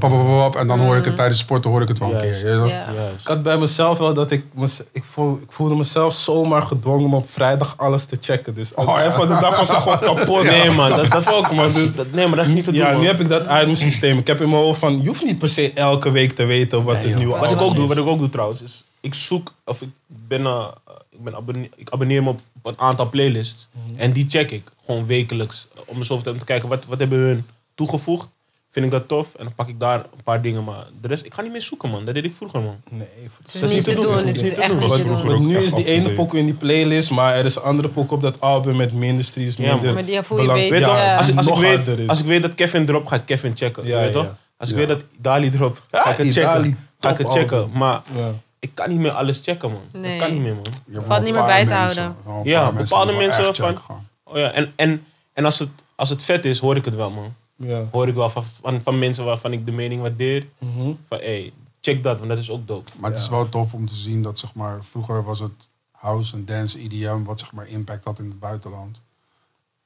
[0.59, 2.41] en dan hoor ik het tijdens sporten hoor ik het wel een Juist.
[2.43, 2.57] keer.
[2.57, 2.67] Ja.
[2.67, 3.21] Juist.
[3.21, 4.45] Ik had bij mezelf wel dat ik...
[4.93, 8.55] Ik, voel, ik voelde mezelf zomaar gedwongen om op vrijdag alles te checken.
[8.55, 8.97] Dus ja.
[9.01, 10.43] eind van de dag was ik gewoon kapot.
[10.45, 10.89] Nee, man.
[10.89, 11.67] Dat, dat, Fuck, man.
[11.73, 13.01] Dus, dat- nee, maar dat is niet te doen, ja, man.
[13.01, 14.19] nu heb ik dat uit mijn systeem.
[14.19, 15.01] Ik heb in mijn hoofd van...
[15.03, 17.75] Je hoeft niet per se elke week te weten wat het nieuwe Wat ik ook
[17.75, 20.67] doe, wat ik ook doe trouwens, is ik zoek, of ik ben, eh,
[21.11, 23.69] ik, ben abonne- ik abonneer me op een aantal playlists.
[23.97, 25.67] En die check ik gewoon wekelijks.
[25.85, 28.29] Om eens over te, te kijken, wat, wat hebben hun toegevoegd?
[28.71, 29.35] Vind ik dat tof?
[29.35, 30.65] En dan pak ik daar een paar dingen.
[30.65, 32.05] Maar de rest, ik ga niet meer zoeken, man.
[32.05, 32.77] Dat deed ik vroeger, man.
[32.91, 33.09] Nee,
[33.43, 34.27] Het is Dat is niet te doen.
[34.27, 35.35] Het is echt niet te vroeger doen.
[35.35, 38.17] Want nu is die ene pokoe in die playlist, maar er is een andere pokoe
[38.17, 39.57] op dat album met Ministries.
[39.57, 42.07] Ja, minder Maar die voel belang- weet, Ja, als, ik- als, ik weet, is.
[42.09, 43.87] als ik weet dat Kevin drop, ga ik Kevin checken.
[43.87, 44.25] Ja, weet je ja.
[44.25, 44.35] toch?
[44.59, 44.87] Als ik Ja.
[44.87, 46.43] weet dat Dali drop, Ja, ga ik het checken.
[46.43, 47.57] Dali, ga ik het checken.
[47.59, 47.79] album.
[47.79, 48.33] Maar Ja.
[48.59, 49.81] ik kan niet meer alles checken, man.
[49.93, 50.19] Nee.
[50.19, 51.05] Dat kan niet meer, man.
[51.05, 52.17] Valt niet meer bij te houden.
[52.45, 53.79] Ja, bepaalde mensen echt van-.
[54.25, 57.11] Oh ja, en, en, en als, het, als het vet is, hoor ik het wel,
[57.11, 57.35] man.
[57.57, 57.85] Ja.
[57.91, 60.47] hoor ik wel van, van, van mensen waarvan ik de mening waardeer.
[60.59, 60.93] Mhm.
[61.09, 62.91] Van hey, check dat, want dat is ook dope.
[63.01, 66.35] Maar het is wel tof om te zien dat zeg maar, vroeger was het house
[66.37, 69.01] en dance, EDM, wat zeg maar impact had in het buitenland.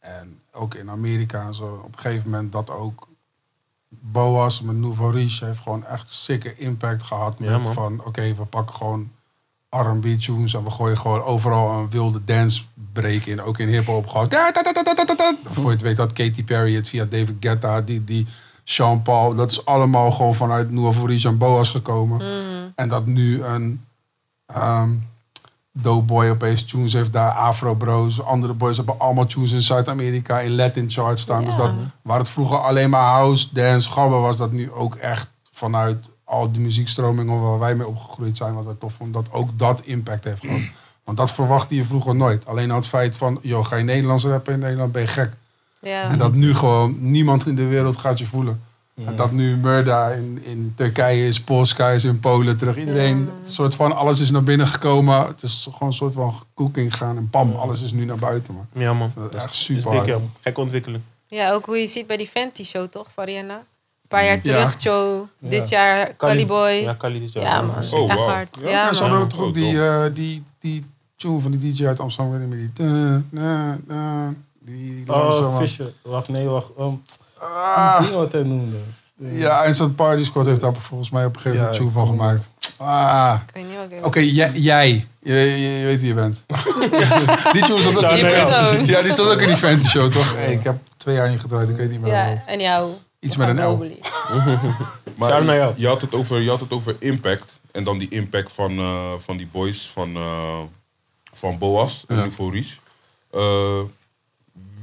[0.00, 1.82] En ook in Amerika en zo.
[1.85, 3.08] Op een gegeven moment dat ook
[4.00, 7.38] Boas met Nouveau Riche heeft gewoon echt sikke impact gehad.
[7.38, 7.72] Met man.
[7.72, 9.11] van oké, we pakken gewoon
[9.68, 13.42] R&B tunes en we gooien gewoon overal een wilde dance break in.
[13.42, 14.28] Ook in hip-hop gewoon.
[14.28, 15.35] da, da, da.
[15.44, 18.26] Voor je het weet had Katy Perry het via David Guetta, die, die
[18.64, 19.35] Sean Paul.
[19.35, 22.22] Dat is allemaal gewoon vanuit Nouveau Riche en Boas gekomen.
[22.74, 23.85] En dat nu een
[24.46, 24.90] ehm
[25.72, 28.22] Doughboy opeens tunes heeft daar, Afro Bros.
[28.22, 31.44] Andere boys hebben allemaal tunes in Zuid-Amerika in Latin charts staan.
[31.44, 31.70] Dus dat,
[32.02, 36.52] waar het vroeger alleen maar house, dance, gabber was, dat nu ook echt vanuit al
[36.52, 40.24] die muziekstromingen waar wij mee opgegroeid zijn, wat we tof vonden, dat ook dat impact
[40.24, 40.61] heeft gehad.
[41.04, 42.46] Want dat verwachtte je vroeger nooit.
[42.46, 45.32] Alleen al het feit van, joh, ga je Nederlands rappen in Nederland, ben je gek.
[45.80, 46.11] Ja.
[46.11, 48.62] En dat nu gewoon niemand in de wereld gaat je voelen.
[48.94, 52.76] En dat nu Murda in, in Turkije is, Polska is in Polen terug.
[52.76, 55.26] Iedereen, het soort van, alles is naar binnen gekomen.
[55.26, 58.55] Het is gewoon een soort van cooking gaan en bam, alles is nu naar buiten.
[58.55, 58.66] Man.
[58.83, 59.12] Ja, man.
[59.16, 60.07] Dat is echt Dat super is dik, hard.
[60.07, 60.18] ja.
[60.40, 61.02] Gekke ontwikkeling.
[61.26, 63.55] ja, ook hoe je ziet bij die Fenty show, toch, Variana?
[63.57, 64.40] Een paar jaar Ja.
[64.40, 65.26] terug, Joe.
[65.38, 66.68] Dit jaar, Caliboy.
[66.70, 67.64] Ja, Ja, Kali dit jaar.
[67.64, 67.70] man.
[67.74, 68.28] Oh, echt wow.
[68.28, 68.59] hard.
[68.61, 69.11] Ja, Ja, Ja, ze man.
[69.11, 70.85] hadden ook toch Oh, ook die, eh, die, die
[71.16, 73.22] tune van die DJ uit Amsterdam, weet ik niet meer.
[73.31, 75.92] Die, da, die Oh, langzame- Fisher.
[76.02, 76.70] Wacht, nee, wacht.
[76.78, 77.02] Um,
[77.42, 78.76] Ah, die ding wat hij noemde.
[79.16, 82.07] ja, en zo'n Party Squad heeft daar volgens mij op een gegeven moment Ja, van
[82.07, 82.50] gemaakt.
[82.76, 85.07] Ah, Ik weet niet wat ik Oké, jij, jij.
[85.18, 86.44] Je, je, je weet wie je bent.
[87.52, 88.70] die tune zat ook in Die ja.
[88.72, 90.35] Ja, die zat ook in die Fenty show, toch?
[90.35, 92.12] Hey, ik heb twee jaar niet gedraaid, ik weet niet meer.
[92.12, 92.90] Ja, en jou.
[93.20, 93.76] Iets met een L.
[95.18, 95.74] Maar Shout naar jou.
[95.76, 97.52] Je, had het over, je had het over impact.
[97.72, 100.59] En dan die impact van, eh, van die boys van, eh,
[101.33, 102.22] van Boas en Ja.
[102.22, 102.76] Nouveau Riche.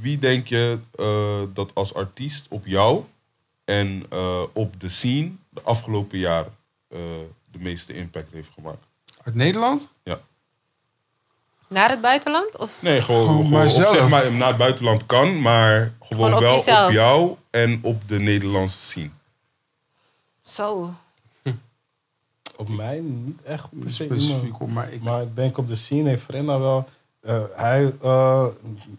[0.00, 3.04] Wie denk je eh, dat als artiest op jou
[3.64, 6.52] en eh, op de scene de afgelopen jaren
[6.88, 6.98] eh,
[7.52, 8.86] de meeste impact heeft gemaakt?
[9.22, 9.88] Uit Nederland?
[10.02, 10.20] Ja.
[11.68, 12.56] Naar het buitenland?
[12.56, 12.82] Of?
[12.82, 16.40] Nee, gewoon, Gewoon gewoon op, zeg maar, naar het buitenland kan, maar gewoon, Gewoon op
[16.40, 16.86] wel jezelf.
[16.86, 19.10] op jou en op de Nederlandse scene.
[20.42, 20.94] Zo.
[22.56, 24.90] Op mij niet echt per se Specifiek mij.
[24.90, 26.88] Ik, Maar ik denk op de scene heeft Frenna wel...
[27.20, 28.46] eh, hij, eh,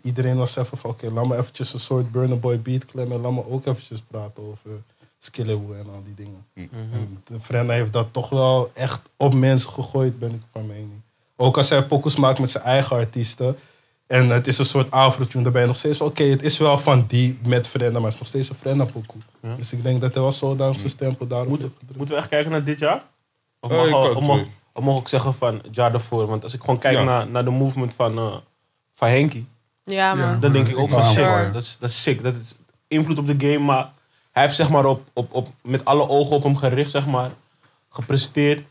[0.01, 3.15] iedereen was even van, oké, laat me eventjes een soort Burner Boy beat klemmen.
[3.17, 4.83] En laat me ook eventjes praten over
[5.19, 6.45] Skillewood en al die dingen.
[6.93, 11.01] En de Frenna heeft dat toch wel echt op mensen gegooid, ben ik van mening.
[11.35, 13.57] Ook als hij pokus maakt met zijn eigen artiesten.
[14.07, 16.01] En het is een soort afrotune, dan ben je nog steeds...
[16.01, 18.85] Oké, het is wel van die met Frenna, maar het is nog steeds een Frenna
[18.85, 19.21] pokoe.
[19.57, 21.97] Dus ik denk dat hij wel zodanig zijn stempel daarop heeft gedrukt.
[21.97, 23.03] Moeten we echt kijken naar dit jaar?
[23.59, 24.39] Of Eh, mag, of.
[24.73, 26.25] Of mag ik zeggen van daarvoor?
[26.27, 27.03] Want als ik gewoon kijk Ja.
[27.03, 28.35] naar, naar de movement van, eh
[28.95, 29.43] van Henky,
[29.83, 30.39] Ja, man.
[30.39, 31.49] Dan denk ik ook van voor.
[31.53, 32.23] dat is, dat is sick.
[32.23, 32.55] Dat is
[32.87, 33.89] invloed op de game, maar
[34.31, 37.31] hij heeft zeg maar op, op, op, met alle ogen op hem gericht, zeg maar,
[37.89, 38.63] gepresteerd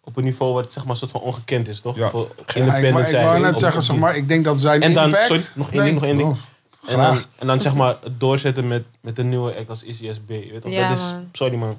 [0.00, 1.96] op een niveau wat zeg maar een soort van ongekend is, toch?
[1.96, 2.08] Ja.
[2.10, 3.24] Voor ja, ik, independent wou- ik zijn.
[3.24, 5.26] wou net op- zeggen, op zeg die- maar, ik denk dat zijn En dan, impact...
[5.26, 6.28] sorry, nog één ding, nog één ding.
[6.30, 6.36] Oh,
[6.90, 7.26] En dan, graag.
[7.38, 10.28] en dan zeg maar het doorzetten met, met een nieuwe act als Izzy SB.
[10.28, 10.72] Weet je, toch?
[10.72, 11.28] Ja, dat is, man.
[11.32, 11.78] sorry man.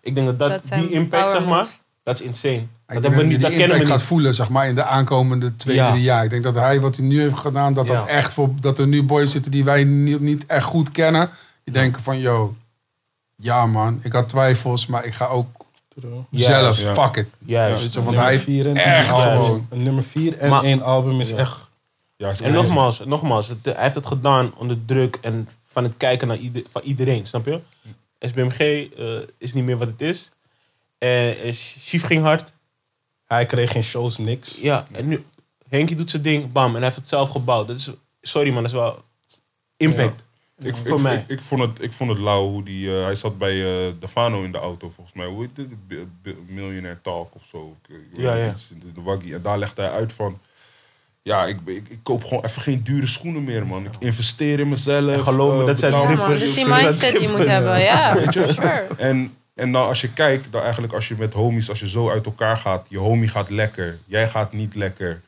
[0.00, 1.80] Ik denk dat, dat, Dat zijn die impact, power zeg maar, moves.
[2.02, 2.52] Dat is insane.
[2.54, 3.88] Ik Dat, hebben we dat niet, kennen we impact niet.
[3.90, 5.90] gaat voelen, zeg maar, in de aankomende twee, Ja.
[5.90, 6.24] drie jaar.
[6.24, 7.94] Ik denk dat hij, wat hij nu heeft gedaan, dat Ja.
[7.94, 8.50] dat echt voor...
[8.60, 11.30] Dat er nu boys zitten die wij niet, niet echt goed kennen.
[11.64, 12.54] Die denken van, yo,
[13.36, 15.64] ja man, ik had twijfels, maar ik ga ook
[16.30, 16.94] zelf, ja.
[16.94, 17.26] fuck it.
[17.38, 17.82] Juist.
[17.82, 19.42] Weet je, want nummer hij vier en echt één album.
[19.42, 21.36] gewoon- Een nummer 4 en Maar- één album is Ja.
[21.36, 21.70] echt.
[22.16, 25.92] Ja, is En nogmaals, nogmaals het, hij heeft het gedaan onder druk en van het
[25.96, 27.60] kijken naar ieder, van iedereen, snap je?
[28.20, 29.06] SBMG eh,
[29.38, 30.30] is niet meer wat het is.
[31.02, 31.52] En uh,
[31.84, 32.52] Chief ging hard.
[33.26, 34.58] Hij kreeg geen shows, niks.
[34.60, 35.24] Ja, en nu,
[35.68, 37.66] Henky doet zijn ding, bam, en hij heeft het zelf gebouwd.
[37.66, 39.02] Dat is, sorry man, dat is wel
[39.76, 40.24] impact.
[40.58, 41.16] Ik, Voor ik, mij.
[41.16, 42.96] Ik, ik vond het, ik vond het lauw hoe die...
[42.96, 45.26] eh, hij zat bij eh Defano in de auto, volgens mij.
[45.26, 45.68] Hoe heet
[46.22, 47.76] Bi- Millionaire Talk of zo.
[47.88, 48.50] Ik, ik weet Ja, ja.
[48.50, 49.34] iets de, de waggie.
[49.34, 50.38] En daar legde hij uit van...
[51.22, 53.84] Ja, ik, ik, ik koop gewoon even geen dure schoenen meer, man.
[53.84, 55.12] Ik investeer in mezelf.
[55.12, 56.28] En geloof me, eh, dat zijn Ja, man.
[56.28, 57.80] Dus die mindset die je moet hebben.
[57.80, 58.86] Ja, sure.
[58.96, 62.10] En, en dan als je kijkt, dan eigenlijk als je met homies, als je zo
[62.10, 65.20] uit elkaar gaat, je homie gaat lekker, jij gaat niet lekker.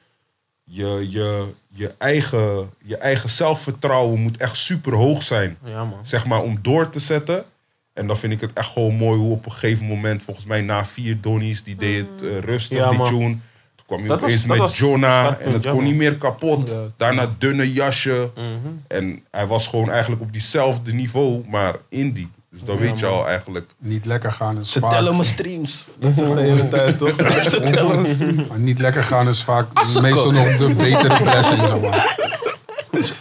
[0.66, 5.98] Je, je, je, eigen, je eigen zelfvertrouwen moet echt super hoog zijn, Ja man.
[6.06, 7.44] zeg maar, om door te zetten.
[7.92, 10.60] En dan vind ik het echt gewoon mooi hoe op een gegeven moment, volgens mij
[10.60, 13.08] na vier donnies, die deed het eh, rustig, Ja, die man.
[13.08, 13.28] tune.
[13.74, 15.84] Toen kwam je Dat opeens met was Jonah en het kon man.
[15.84, 16.68] niet meer kapot.
[16.68, 18.30] Ja, Daarna dunne jasje.
[18.34, 18.46] Mhm.
[18.88, 22.28] En hij was gewoon eigenlijk op diezelfde niveau, maar indie.
[22.54, 24.90] Dus dan weet je al eigenlijk niet lekker gaan is Ze vaak...
[24.90, 25.88] tellen mijn streams.
[25.98, 27.14] Dat zegt de hele tijd, toch?
[27.50, 28.48] Ze tellen mijn streams.
[28.48, 32.16] Maar niet lekker gaan is vaak meestal nog de betere blessing, zeg maar.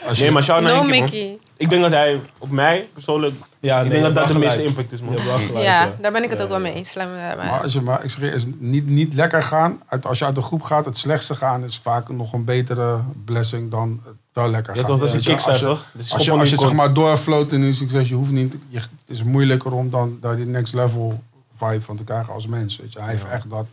[0.08, 0.84] Als je, Nee, maar shout naar No.
[0.84, 1.38] Mickey.
[1.58, 3.36] Ik denk dat hij op mij persoonlijk.
[3.64, 5.18] Ja, ik nee, denk dat je dat de meeste impact is, man.
[5.18, 5.48] gelijk.
[5.48, 5.94] Je Ja, ja.
[6.02, 6.96] daar ben ik het ook wel mee eens.
[6.96, 9.82] Maar als je, maar ik zeg je, is niet, niet lekker gaan.
[9.88, 13.00] Uit, als je uit de groep gaat, het slechtste gaan is vaak nog een betere
[13.26, 14.90] blessing dan het wel lekker Ja, gaan.
[14.90, 15.86] toch, dat is je, als kickstart, je- toch?
[15.98, 18.56] Als je, als je zeg maar doorfloot in een succes, je hoeft niet.
[18.70, 21.22] Je, het is moeilijker om dan daar die next level
[21.58, 22.78] vibe van te krijgen als mens.
[22.78, 23.00] Weet je.
[23.00, 23.66] Hij heeft echt dat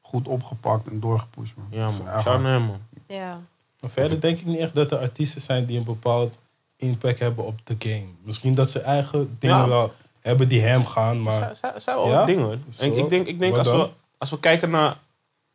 [0.00, 1.54] goed opgepakt en doorgepusht.
[1.56, 1.66] Man.
[1.70, 1.92] Ja, man.
[2.08, 2.42] echt Shout hard.
[2.42, 2.78] naar hem, man.
[3.06, 3.38] Ja.
[3.80, 6.34] Maar verder denk ik niet echt dat er artiesten zijn die een bepaald
[6.76, 8.06] impact hebben op de game.
[8.22, 9.68] Misschien dat ze eigen dingen Ja.
[9.68, 11.56] wel hebben die hem gaan, maar...
[11.78, 12.24] Zijn- wel Ja?
[12.24, 12.58] dingen hoor.
[12.70, 12.84] Zo?
[12.84, 14.96] Ik denk, ik denk als, we, als we kijken naar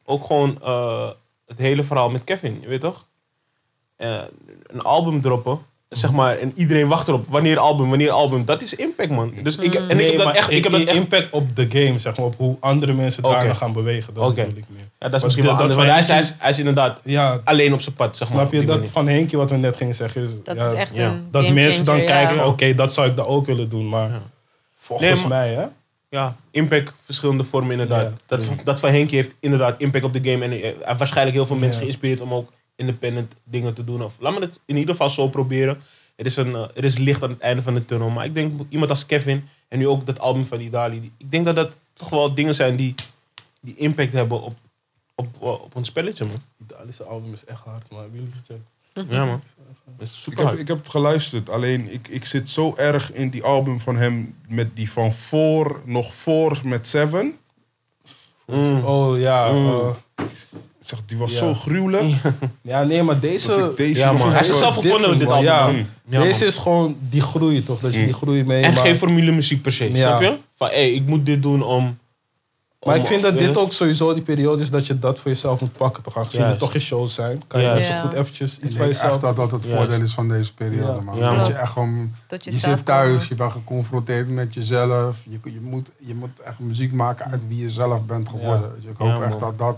[0.05, 1.09] ook gewoon eh,
[1.45, 3.05] het hele verhaal met Kevin, je weet toch?
[3.95, 4.21] Eh,
[4.67, 5.59] een album droppen,
[5.91, 7.25] zeg maar, en iedereen wacht erop.
[7.29, 8.45] Wanneer album, wanneer album.
[8.45, 9.33] Dat is impact, man.
[9.43, 10.51] Dus ik, en ik heb dat echt.
[10.51, 13.33] Ik heb dat echt impact op de game, zeg maar, op hoe andere mensen Oké.
[13.35, 14.13] daarna gaan bewegen.
[14.13, 14.63] Dat ik meer.
[14.99, 15.73] ja, dat is misschien wel anders.
[15.73, 18.29] van Want hij, is, hij, is, hij is inderdaad Ja, alleen op zijn pad, zeg
[18.29, 18.37] maar.
[18.37, 18.91] snap je dat manier.
[18.91, 20.23] van Henkie wat we net gingen zeggen?
[20.23, 21.07] Is, Dat ja, is echt ja.
[21.07, 23.89] een dat game mensen dan kijken van, oké, dat zou ik dan ook willen doen,
[23.89, 24.09] maar
[24.79, 25.65] volgens Nee, maar- mij, hè?
[26.09, 28.01] Ja, impact, verschillende vormen inderdaad.
[28.03, 28.13] Ja.
[28.25, 30.43] Dat, dat van Henkie heeft inderdaad impact op de game.
[30.43, 34.03] En eh, waarschijnlijk heel veel mensen geïnspireerd om ook independent dingen te doen.
[34.03, 35.81] Of laat me het in ieder geval zo proberen.
[36.15, 38.09] Er is, een, eh, er is licht aan het einde van de tunnel.
[38.09, 41.01] Maar ik denk iemand als Kevin en nu ook dat album van Idali.
[41.01, 42.95] die- Ik denk dat dat toch wel dingen zijn die,
[43.59, 44.55] die impact hebben op,
[45.15, 46.41] op, op ons spelletje, man.
[46.61, 48.69] Italische album is echt hard, maar hebben jullie gecheckt?
[49.11, 49.41] Ja, man.
[49.99, 50.59] Is Ik super heb, hard.
[50.59, 54.35] ik heb het geluisterd, alleen ik, ik zit zo erg in die album van hem
[54.47, 57.37] met die van voor, nog voor met Seven.
[58.47, 58.83] Mm.
[58.85, 59.67] Oh ja, Mm.
[59.69, 60.47] eh, Ik
[60.85, 61.37] zeg, die was Ja.
[61.37, 62.13] zo gruwelijk.
[62.61, 63.53] ja, nee, maar deze...
[63.53, 64.21] ik deze Ja, man.
[64.21, 65.27] Hij heeft zichzelf gevonden dit album.
[65.27, 65.43] man.
[65.43, 65.67] Ja,
[66.09, 66.47] Ja, deze man.
[66.47, 67.79] is gewoon die groei, toch?
[67.79, 68.05] Dat je Mm.
[68.05, 69.95] die groei mee En maar- geen formule muziek per se, Ja.
[69.95, 70.37] snap je?
[70.55, 71.99] Van, hé, ik moet dit doen om,
[72.85, 75.31] Maar om- ik vind dat dit ook sowieso die periode is dat je dat voor
[75.31, 76.03] jezelf moet pakken.
[76.03, 77.41] Toch aangezien er toch geen shows zijn.
[77.47, 79.11] Kan je net zo goed eventjes Ik iets van denk jezelf...
[79.11, 81.01] echt dat dat het voordeel is van deze periode, Ja.
[81.01, 81.17] man.
[81.17, 81.45] Ja, dat man.
[81.47, 82.13] je echt gewoon...
[82.27, 85.17] Tot je, Je zelf zit thuis, je bent geconfronteerd met jezelf.
[85.29, 88.71] Je, je, moet, je moet echt muziek maken uit wie je zelf bent geworden.
[88.75, 89.77] Dus ik hoop Ja, echt dat dat...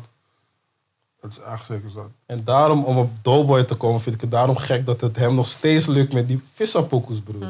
[1.23, 2.11] Dat is echt zeker zo.
[2.25, 5.35] En daarom, om op Doughboy te komen, vind ik het daarom gek dat het hem
[5.35, 7.45] nog steeds lukt met die vissapokus, broer.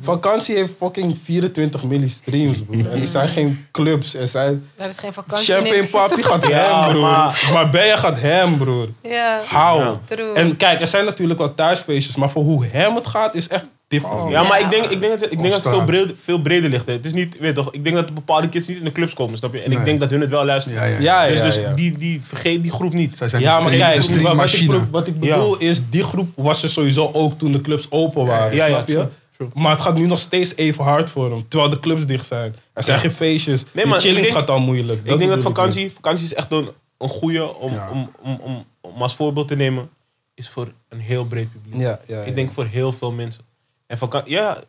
[0.00, 2.90] Vakantie heeft fucking 24 milli streams, broer.
[2.90, 4.14] En die zijn geen clubs.
[4.14, 4.68] Er zijn...
[4.76, 5.54] Dat is geen vakantie.
[5.54, 5.88] Champagne.
[5.90, 7.02] Papi gaat hem, broer.
[7.02, 8.88] maar- Marbella gaat hem, broer.
[9.02, 9.80] Ja, Hou.
[9.80, 10.00] Ja.
[10.04, 10.32] true.
[10.34, 13.64] En kijk, er zijn natuurlijk wel thuisfeestjes, maar voor hoe hem het gaat is echt
[14.00, 14.30] different.
[14.30, 14.64] Ja, maar Ja.
[14.64, 16.86] ik denk, ik denk dat, ik denk dat het veel breder, veel breder ligt.
[16.86, 16.92] hè.
[16.92, 19.38] Het is niet, weet toch, ik denk dat bepaalde kids niet in de clubs komen,
[19.38, 19.60] snap je?
[19.60, 20.90] En ik denk dat hun het wel luisteren.
[20.90, 21.28] Ja, ja.
[21.28, 21.72] Dus dus ja.
[21.74, 23.16] Die, die, vergeet die groep niet.
[23.16, 23.96] Zij zijn Ja, maar kijk,
[24.36, 27.86] wat ik, wat ik bedoel is, die groep was er sowieso ook toen de clubs
[27.90, 29.06] open waren, Ja, ja, snap je?
[29.54, 32.54] Maar het gaat nu nog steeds even hard voor hem, terwijl de clubs dicht zijn.
[32.72, 35.00] Er zijn geen feestjes, Nee, nee, maar de chillings ik denk- gaat al moeilijk.
[35.04, 37.90] ik denk dat vakantie, vakantie is echt een, een goede om, Ja.
[37.92, 39.88] om, om, om, om als voorbeeld te nemen.
[40.34, 41.80] Is voor een heel breed publiek.
[41.80, 42.22] Ja, ja, ja.
[42.22, 43.42] Ik denk voor heel veel mensen.
[43.86, 44.62] En vakantie, ja,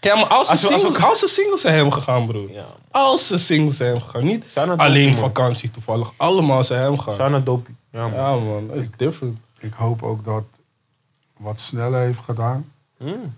[0.00, 2.26] Ja, maar als ze, Als we- als we- singles, als ze singles zijn hem gegaan,
[2.26, 2.50] broer.
[2.52, 2.64] ja.
[2.90, 4.24] Als ze singles zijn hem gegaan.
[4.24, 4.44] Niet
[4.76, 5.18] alleen man.
[5.18, 6.12] vakantie toevallig.
[6.16, 7.14] Allemaal zijn hem gegaan.
[7.14, 7.76] Ga naar Dopie.
[7.92, 8.12] Ja, man.
[8.12, 9.38] Ja man, it's different.
[9.58, 10.44] Ik hoop ook dat
[11.36, 13.36] wat sneller heeft gedaan, Mm.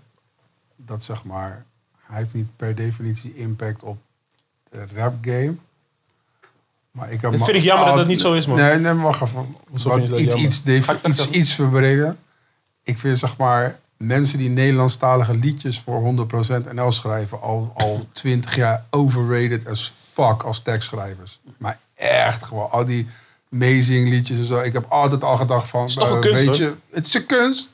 [0.75, 1.65] dat zeg maar,
[2.07, 3.97] hij heeft niet per definitie impact op
[4.69, 5.55] de rap game.
[6.91, 8.57] Maar ik heb Dat vind ik jammer dat al- dat niet zo is, man.
[8.57, 9.55] Nee, nee, maar wacht even.
[9.69, 10.65] Hoezo Wat dat iets, iets,
[11.03, 12.19] iets, iets verbrengen.
[12.83, 16.13] Ik vind zeg maar, mensen die Nederlandstalige liedjes voor
[16.69, 21.39] 100% NL schrijven, al, al 20 jaar overrated as fuck als tekstschrijvers.
[21.57, 23.07] Maar echt gewoon, al die
[23.53, 24.59] amazing liedjes en zo.
[24.59, 27.13] Ik heb altijd al gedacht van, is toch een eh, kunst, weet je, het is
[27.13, 27.69] een kunst.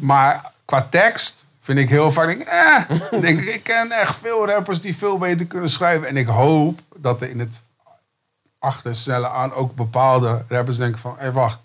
[0.00, 4.46] Maar qua tekst vind ik heel vaak, denk, ik, eh, denk, ik, ken echt veel
[4.46, 6.08] rappers die veel beter kunnen schrijven.
[6.08, 7.60] En ik hoop dat er in het
[8.58, 11.58] achtersnellen aan ook bepaalde rappers denken van, hé wacht,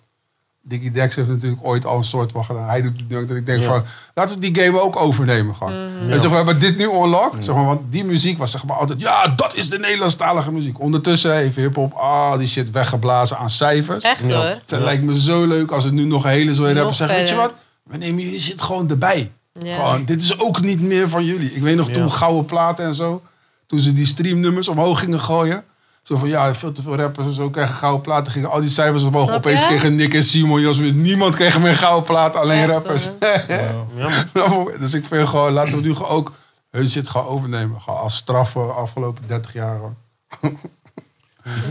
[0.63, 2.67] Dickie Dex heeft natuurlijk ooit al een soort van gedaan.
[2.69, 3.67] Hij doet het nu ook dat ik denk Ja.
[3.67, 5.73] van, laten we die game ook overnemen gewoon.
[6.09, 7.33] En zeg, we hebben dit nu unlock.
[7.39, 10.79] Zeg maar, want die muziek was zeg maar altijd, ja, dat is de Nederlandstalige muziek.
[10.79, 14.03] Ondertussen heeft hip-hop ah, die shit weggeblazen aan cijfers.
[14.03, 14.35] Echt Ja.
[14.35, 14.45] hoor.
[14.45, 17.29] Het lijkt me zo leuk als er nu nog een hele Nog rappers zeggen, weet
[17.29, 17.53] je wat?
[17.83, 19.31] We nemen jullie shit gewoon erbij.
[19.53, 19.75] Ja.
[19.75, 21.53] Gewoon, dit is ook niet meer van jullie.
[21.53, 21.93] Ik weet nog Ja.
[21.93, 23.21] toen Gouden Platen en zo.
[23.67, 25.63] Toen ze die streamnummers omhoog gingen gooien.
[26.01, 28.31] Zo van, ja, veel te veel rappers en zo kregen Gouden Platen.
[28.31, 29.23] Gingen al die cijfers omhoog.
[29.23, 29.65] Snap Opeens je?
[29.67, 31.01] kregen Nick en Simon, Jasmin.
[31.01, 33.09] Niemand kreeg meer Gouden Platen, alleen Echt, rappers.
[33.47, 33.87] Ja,
[34.33, 34.71] man.
[34.79, 36.33] dus ik vind gewoon, laten we nu gewoon ook
[36.71, 37.81] hun shit gaan overnemen.
[37.81, 39.79] Gewoon als straf voor de afgelopen 30 jaar.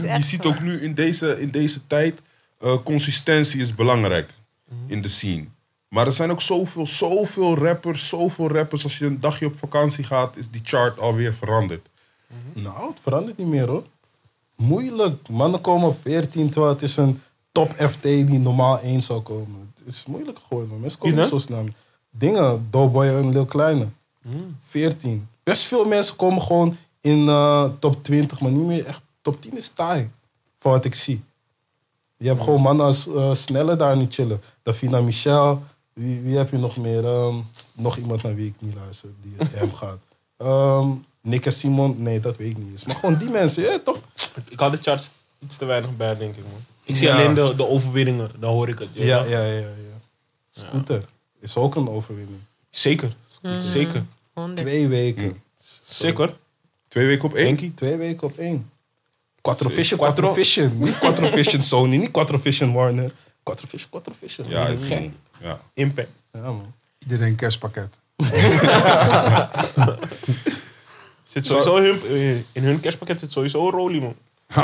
[0.02, 2.20] Je ziet ook nu in deze, in deze tijd,
[2.60, 4.30] eh, consistentie is belangrijk
[4.70, 4.92] Mhm.
[4.92, 5.44] in de scene.
[5.88, 8.84] Maar er zijn ook zoveel, zoveel rappers, zoveel rappers.
[8.84, 11.86] Als je een dagje op vakantie gaat, is die chart alweer veranderd.
[12.52, 13.84] Nou, het verandert niet meer hoor.
[14.60, 15.28] Moeilijk.
[15.28, 17.20] Mannen komen op 14, terwijl het is een
[17.52, 19.72] top FT die normaal 1 zou komen.
[19.78, 20.80] Het is moeilijk geworden.
[20.80, 21.66] Mensen komen niet zo snel.
[22.10, 23.88] Dingen, Doughboy en Lil Kleine.
[24.22, 24.56] Hmm.
[24.60, 25.28] 14.
[25.42, 29.00] Best veel mensen komen gewoon in eh, top 20, maar niet meer echt.
[29.20, 30.10] Top 10 is taai,
[30.58, 31.22] van wat ik zie.
[32.16, 34.40] Je hebt gewoon mannen als eh, Snelle daar nu chillen.
[34.62, 35.62] Davina Michel.
[35.92, 37.04] Wie, wie heb je nog meer?
[37.04, 37.34] Ehm,
[37.72, 39.98] nog iemand naar wie ik niet luister, die hem gaat.
[40.36, 40.90] Ehm
[41.22, 42.84] Nick en Simon, nee, dat weet ik niet eens.
[42.84, 43.99] Maar gewoon die mensen, ja, toch?
[44.48, 46.64] Ik, had de charts iets te weinig bij, denk ik, man.
[46.84, 47.14] Ik zie Ja.
[47.14, 48.88] alleen de, de overwinningen, dan hoor ik het.
[48.92, 49.54] Ja, ja, ja.
[49.54, 49.66] ja,
[50.50, 51.02] Scooter
[51.40, 52.40] is ook een overwinning.
[52.70, 53.12] Zeker.
[53.42, 53.60] Mhm.
[53.62, 54.04] Zeker.
[54.32, 54.56] 100.
[54.58, 55.42] Twee weken.
[55.82, 56.34] Zeker.
[56.88, 57.44] Twee weken op één?
[57.46, 57.74] Denkie.
[57.74, 58.70] Twee weken op één.
[59.40, 60.24] Quattro Vision, Quattro.
[60.24, 60.78] Quattro Vision.
[60.78, 63.12] Niet Quattro Vision Sony, niet Quattro Vision Warner.
[63.42, 64.48] Quattro Vision, Quattro Vision.
[64.48, 64.96] Ja, het is Gek.
[64.96, 65.60] gewoon- ja.
[65.74, 66.08] Impact.
[66.32, 66.74] Ja, man.
[66.98, 67.98] Iedereen kerstpakket.
[71.32, 74.14] Zit sowieso in hun, eh, in hun kerstpakket zit sowieso een rolie, man.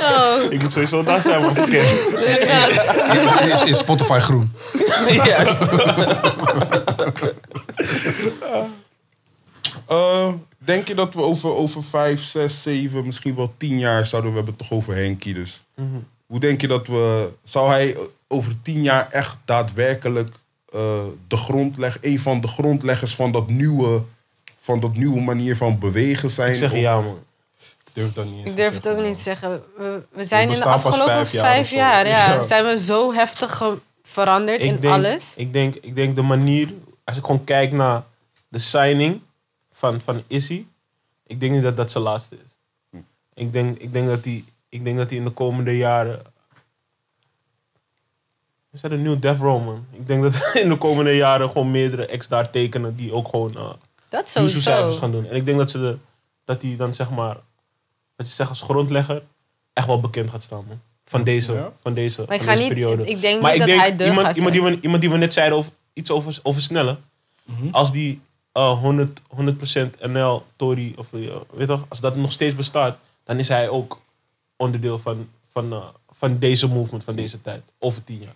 [0.00, 0.50] Zo.
[0.50, 1.54] Ik moet sowieso daar zijn, man.
[1.56, 2.10] voor kerst.
[2.10, 4.52] Dus dat- Is, is Spotify groen.
[5.24, 5.58] Juist.
[9.88, 14.30] Eh, denk je dat we over, over vijf, zes, zeven, misschien wel tien jaar zouden
[14.30, 15.62] we hebben het toch over Henkie dus.
[15.76, 15.86] Mhm.
[16.26, 17.96] Hoe denk je dat we, zou hij
[18.28, 20.34] over tien jaar echt daadwerkelijk
[20.72, 20.80] eh,
[21.28, 24.02] de grondleg, een van de grondleggers van dat nieuwe,
[24.62, 26.50] van dat nieuwe manier van bewegen zijn?
[26.50, 27.18] Ik zeg Of- ja, man.
[27.58, 29.02] Ik durf dat niet eens Ik te durf het ook man.
[29.04, 29.62] niet te zeggen.
[29.76, 32.42] We, we zijn in de afgelopen vijf vijf jaar ja, Ja.
[32.42, 33.62] zijn we zo heftig
[34.02, 35.36] veranderd in denk, alles.
[35.36, 36.68] Ik denk, ik denk de manier,
[37.04, 38.02] als ik gewoon kijk naar
[38.48, 39.20] de signing
[39.72, 40.64] van, van Issy,
[41.26, 43.00] ik denk niet dat dat zijn laatste is.
[43.34, 46.22] Ik denk, ik denk dat hij ik denk dat hij in de komende jaren.
[48.72, 49.86] Is dat een nieuw Death Row, man?
[49.90, 53.52] Ik denk dat in de komende jaren gewoon meerdere ex daar tekenen die ook gewoon
[53.56, 53.72] uh,
[54.12, 54.98] Dat cijfers sowieso.
[54.98, 55.26] gaan doen.
[55.26, 55.96] En ik denk dat ze de,
[56.44, 57.34] dat hij dan zeg maar.
[57.34, 57.42] Dat
[58.16, 59.22] wat je zegt als grondlegger,
[59.72, 60.80] echt wel bekend gaat staan, man.
[61.04, 61.72] Van deze, Ja?
[61.82, 63.10] van deze, Maar ik van ga deze niet, periode.
[63.10, 65.00] ik denk maar niet ik dat denk, hij de iemand, gaat iemand, die we, iemand
[65.02, 67.04] die we net zeiden over iets over, over snellen.
[67.44, 67.68] Mhm.
[67.70, 68.20] Als die
[68.52, 71.20] eh 100, 100% NL, Tory, of eh,
[71.50, 74.00] weet toch, als dat nog steeds bestaat, dan is hij ook
[74.56, 77.62] onderdeel van, van, eh, van deze movement, van deze tijd.
[77.78, 78.34] Over tien jaar.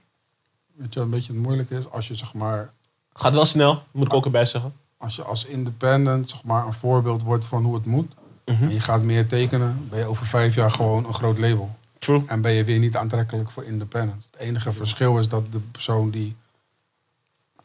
[0.75, 1.91] Weet je wat een beetje het moeilijke is?
[1.91, 2.73] Als je zeg maar,
[3.19, 4.75] Gaat wel snel, moet ik ook erbij zeggen.
[4.97, 8.13] Als je als independent zeg maar een voorbeeld wordt van hoe het moet.
[8.45, 8.63] Mhm.
[8.63, 11.77] En je gaat meer tekenen, ben je over vijf jaar gewoon een groot label.
[11.99, 12.23] True.
[12.27, 14.29] En ben je weer niet aantrekkelijk voor independent.
[14.31, 16.37] Het enige verschil is dat de persoon die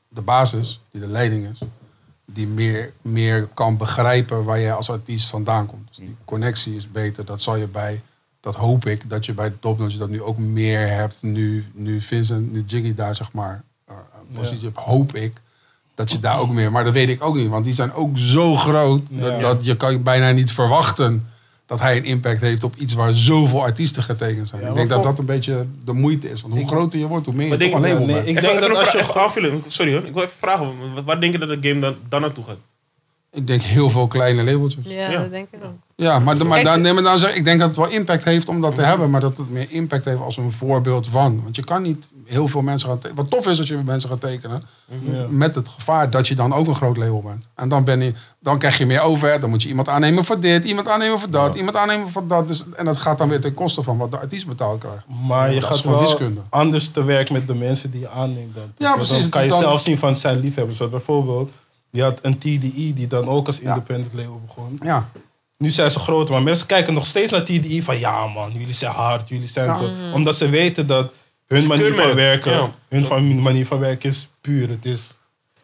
[0.07, 1.59] de basis, die de leiding is,
[2.25, 5.87] die meer, meer kan begrijpen waar jij als artiest vandaan komt.
[5.87, 7.25] Dus die connectie is beter.
[7.25, 8.01] Dat zal je bij,
[8.39, 11.23] dat hoop ik, dat je bij de topnotch dat nu ook meer hebt.
[11.23, 15.41] Nu, nu Vincent, nu Jiggy daar zeg maar eh, een positie hebt, hoop ik.
[15.95, 18.17] Dat je daar ook meer, maar dat weet ik ook niet, want die zijn ook
[18.17, 19.39] zo groot dat, Ja.
[19.39, 21.25] dat je kan bijna niet verwachten
[21.65, 24.62] dat hij een impact heeft op iets waar zoveel artiesten getekend zijn.
[24.62, 26.41] Ja, ik denk dat dat een beetje de moeite is.
[26.41, 28.15] Want hoe Ik- groter je wordt, hoe meer je Maar toch denk- een label nee,
[28.15, 28.27] bent.
[28.27, 29.19] ik Even, denk even dat als je...
[29.19, 29.63] aanvullen.
[29.67, 30.67] Sorry hoor, ik wil even vragen.
[30.95, 32.58] wat- Waar denk je dat de game dan, dan naartoe gaat?
[33.34, 34.84] Ik denk heel veel kleine labeltjes.
[34.88, 35.19] Ja, Ja.
[35.19, 35.73] dat denk ik ook.
[35.95, 38.23] Ja, maar, maar Kijk, dan, nee, maar dan zeg, ik denk dat het wel impact
[38.23, 41.41] heeft om dat te hebben, maar dat het meer impact heeft als een voorbeeld van.
[41.43, 43.23] Want je kan niet heel veel mensen gaan tekenen.
[43.23, 44.63] Wat tof is als je mensen gaat tekenen,
[45.01, 45.25] Ja.
[45.29, 47.45] met het gevaar dat je dan ook een groot label bent.
[47.55, 50.39] En dan, ben je, dan krijg je meer over, dan moet je iemand aannemen voor
[50.39, 52.47] dit, iemand aannemen voor dat, iemand aannemen voor dat.
[52.47, 55.03] Dus, en dat gaat dan weer ten koste van wat de artiest betaald krijgt.
[55.27, 56.41] Maar je Dat gaat gewoon wel wiskunde.
[56.49, 58.71] anders te werk met de mensen die je aanneemt dan.
[58.77, 59.19] Ja, precies.
[59.19, 60.77] Dan kan je dan- zelf zien van zijn liefhebbers.
[60.77, 61.51] Want bijvoorbeeld,
[61.89, 64.79] je had een TDE die dan ook als independent label begon.
[64.84, 65.10] Ja,
[65.57, 68.73] Nu zijn ze groter, maar mensen kijken nog steeds naar TDE van ja man, jullie
[68.73, 69.75] zijn hard, jullie zijn Ja.
[69.77, 69.89] tof.
[70.13, 71.12] Omdat ze weten dat
[71.57, 72.69] hun manier van werken, ja.
[72.89, 74.69] hun van, manier van werken is puur.
[74.69, 75.17] Het is,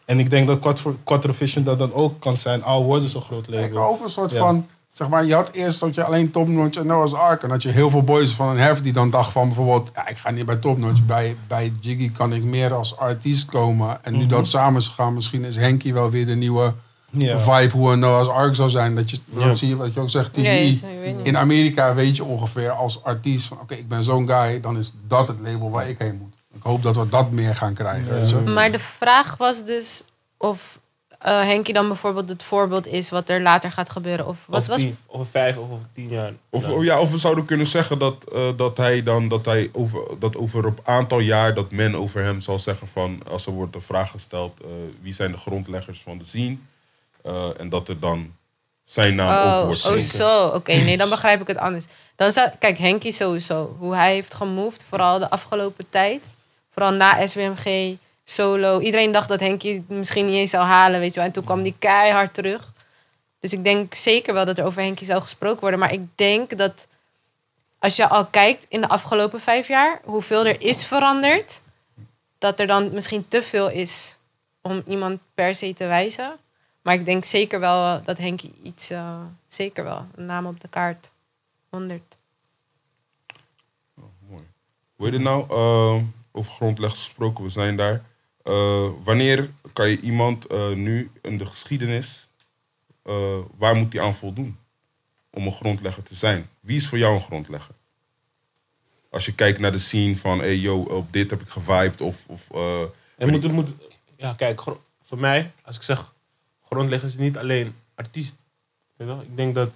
[0.06, 3.16] en ik denk dat Quattro, Quattro Vision dat dan ook kan zijn, al worden ze
[3.16, 3.84] een groot ik label.
[3.88, 4.38] ook een soort Ja.
[4.38, 7.44] van, zeg maar, je had eerst dat je alleen Topnotch en Noah's Ark.
[7.44, 10.08] En dat je heel veel boys van een hef die dan dacht van bijvoorbeeld, ja,
[10.08, 11.06] ik ga niet bij Topnotch.
[11.06, 14.00] Bij, bij Jiggy kan ik meer als artiest komen.
[14.04, 14.30] En nu Mhm.
[14.30, 16.74] dat samen is gegaan, misschien is Henky wel weer de nieuwe
[17.12, 17.40] Ja.
[17.40, 18.96] vibe hoe een Noah's Ark zou zijn.
[18.96, 19.46] Dat je, Ja.
[19.46, 20.36] dan zie je wat je ook zegt.
[20.36, 20.80] Nee.
[21.24, 24.62] In Amerika weet je ongeveer als artiest van, oké, ik ben zo'n guy.
[24.62, 26.34] Dan is dat het label waar ik heen moet.
[26.56, 28.14] Ik hoop dat we dat meer gaan krijgen.
[28.14, 28.36] weet je?
[28.36, 30.04] Maar de vraag was dus
[30.38, 30.80] of
[31.18, 34.28] eh Henkie dan bijvoorbeeld het voorbeeld is wat er later gaat gebeuren.
[34.28, 36.34] Of wat Over, was tien, over vijf of over tien jaar.
[36.50, 39.70] Of, of ja, of we zouden kunnen zeggen dat, eh, dat hij dan dat hij
[39.74, 43.52] over, dat over een aantal jaar dat men over hem zal zeggen van als er
[43.52, 44.68] wordt de vraag gesteld eh,
[45.02, 46.58] wie zijn de grondleggers van de scene
[47.28, 48.36] eh, en dat er dan
[48.84, 50.48] zijn naam ook Oh, wordt oh zo.
[50.48, 51.86] Oké, nee, dan begrijp ik het anders.
[52.16, 53.76] Dan zou, kijk, Henkie sowieso.
[53.80, 56.36] Hoe hij heeft gemoved, vooral de afgelopen tijd.
[56.70, 58.80] Vooral na SBMG, solo.
[58.80, 61.28] Iedereen dacht dat Henkie het misschien niet eens zou halen, weet je wel.
[61.28, 62.74] En toen kwam die keihard terug.
[63.40, 65.80] Dus ik denk zeker wel dat er over Henkie zou gesproken worden.
[65.80, 66.88] Maar ik denk dat
[67.80, 70.02] als je al kijkt in de afgelopen vijf jaar...
[70.04, 71.62] hoeveel er is veranderd...
[72.38, 74.18] dat er dan misschien te veel is
[74.62, 76.38] om iemand per se te wijzen.
[76.88, 78.90] Maar ik denk zeker wel dat Henkie iets...
[78.90, 81.12] eh, zeker wel, een naam op de kaart.
[81.70, 82.18] 100.
[84.30, 84.44] Mooi.
[84.96, 85.50] Hoe heet het nou?
[85.50, 88.04] Eh, over grondleggers gesproken, we zijn daar.
[88.44, 92.28] Eh, wanneer kan je iemand eh, nu in de geschiedenis,
[93.04, 94.58] eh, waar moet hij aan voldoen
[95.30, 96.50] om een grondlegger te zijn?
[96.60, 97.76] Wie is voor jou een grondlegger?
[99.10, 102.24] Als je kijkt naar de scene van, hey yo, op dit heb ik gevibed of...
[102.28, 102.82] of eh,
[103.18, 103.70] En moet, het moet,
[104.16, 104.62] ja, kijk,
[105.04, 106.16] voor mij, als ik zeg
[106.70, 108.36] grondlegger, is niet alleen artiest.
[108.96, 109.22] Weet je wel?
[109.24, 109.70] Ik denk dat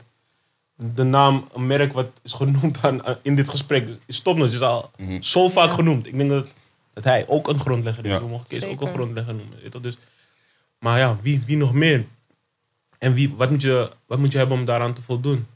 [0.75, 4.91] de naam, een merk wat is genoemd aan, in dit gesprek, is Topnotch, is al
[4.97, 5.21] Mhm.
[5.21, 6.05] zo vaak genoemd.
[6.07, 6.47] Ik denk dat,
[6.93, 8.11] dat hij ook een grondlegger is.
[8.11, 8.19] Ja.
[8.19, 9.53] We mogen Kees ook een grondlegger noemen.
[9.55, 9.81] Weet je wel?
[9.81, 9.97] Dus,
[10.79, 12.05] maar ja, wie, wie nog meer?
[12.97, 15.47] En wie, wat, moet je, wat moet je hebben om daaraan te voldoen?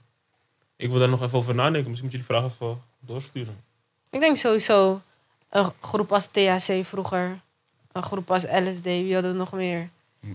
[0.76, 1.90] Ik wil daar nog even over nadenken.
[1.90, 3.56] Misschien moet je die vraag even doorsturen.
[4.10, 5.02] Ik denk sowieso
[5.50, 7.40] een groep als THC vroeger.
[7.92, 8.84] Een groep als LSD.
[8.84, 9.90] Wie hadden we nog meer?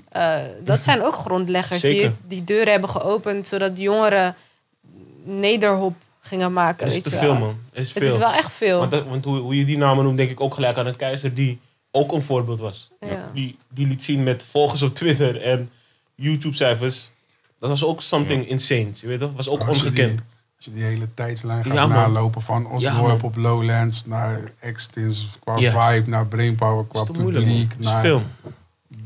[0.09, 2.13] Eh, dat zijn ook grondleggers die Zeker.
[2.27, 3.49] die deuren hebben geopend...
[3.49, 4.35] zodat jongeren
[5.25, 6.87] nederhop gingen maken.
[6.87, 7.39] Het is weet te je veel, wel.
[7.41, 7.59] man.
[7.73, 8.13] Het is, Het veel.
[8.13, 8.79] is wel echt veel.
[8.79, 10.97] Want, dat- want hoe, hoe je die namen noemt, denk ik ook gelijk aan een
[10.97, 12.91] keizer die ook een voorbeeld was.
[13.01, 13.31] Ja.
[13.35, 15.71] Die, die liet zien met volgers op Twitter en
[16.15, 17.11] YouTube-cijfers.
[17.59, 18.89] Dat was ook something insane.
[18.95, 19.31] Je weet toch?
[19.37, 20.23] Was ook Als je die- ongekend.
[20.57, 25.57] Als je die hele tijdslijn gaat Ja, nalopen van Osdorp op Lowlands naar Extins qua
[25.59, 25.93] Ja.
[25.93, 28.23] vibe, naar Brainpower qua publiek, Het is naar film.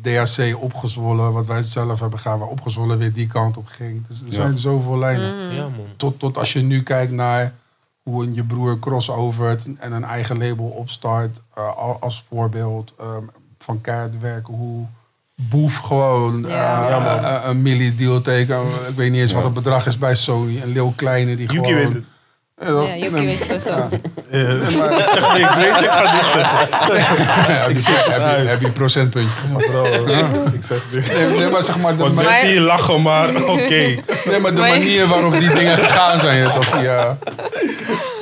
[0.02, 4.06] DHC opgezwollen, wat wij zelf hebben gedaan, waar opgezwollen weer die kant op ging.
[4.06, 4.32] Dus er Ja.
[4.32, 5.54] zijn zoveel lijnen.
[5.54, 5.86] Ja, man.
[5.96, 7.54] Tot, tot als je nu kijkt naar
[8.02, 13.22] hoe een je broer crossovert en een eigen label opstart, eh, al- als voorbeeld ehm,
[13.58, 14.86] van keihard werken, hoe
[15.36, 16.82] Boef gewoon Ja.
[16.84, 18.60] eh, Ja, eh, een milli deal teken.
[18.88, 20.60] Ik weet niet eens wat het bedrag is bij Sony.
[20.60, 21.74] En Lil Kleine die Yuki gewoon...
[21.82, 22.04] weet het.
[22.66, 22.94] Ja?
[22.94, 23.70] Ja, Nee, weet sowieso.
[23.70, 23.88] ja.
[24.30, 24.40] Eh,
[24.78, 24.90] maar-
[25.38, 26.58] niks, weet je, ik ga niks zeggen.
[26.58, 29.30] heb, je, heb, je, heb je een procentpuntje?
[29.70, 29.84] Bro,
[30.52, 31.14] ik zeg dit.
[31.16, 33.68] Nee, nee, maar zeg maar, de, Want ma- mensen hier lachen, maar oké.
[33.68, 36.52] nee, maar de Maar- manier waarop die dingen gegaan zijn.
[36.52, 36.82] Toch?
[36.82, 37.16] Ja.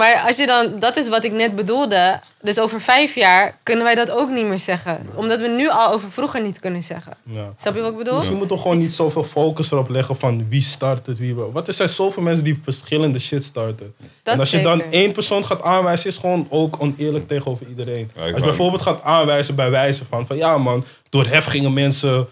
[0.00, 2.20] Maar als je dan, dat is wat ik net bedoelde.
[2.40, 5.06] Dus over vijf jaar kunnen wij dat ook niet meer zeggen.
[5.14, 7.12] Omdat we nu al over vroeger niet kunnen zeggen.
[7.22, 7.52] Ja.
[7.56, 8.14] Snap je wat ik bedoel?
[8.14, 11.34] Misschien moeten we gewoon niet zoveel focus erop leggen van wie start het, wie...
[11.34, 13.94] Wat er zijn zoveel mensen die verschillende shit starten.
[14.22, 18.10] Dat en als je dan één persoon gaat aanwijzen, is gewoon ook oneerlijk tegenover iedereen.
[18.14, 21.72] Ja, als je bijvoorbeeld gaat aanwijzen bij wijze van, van ja man, door hef gingen
[21.72, 22.28] mensen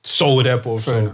[0.00, 1.10] zo rappen of zo.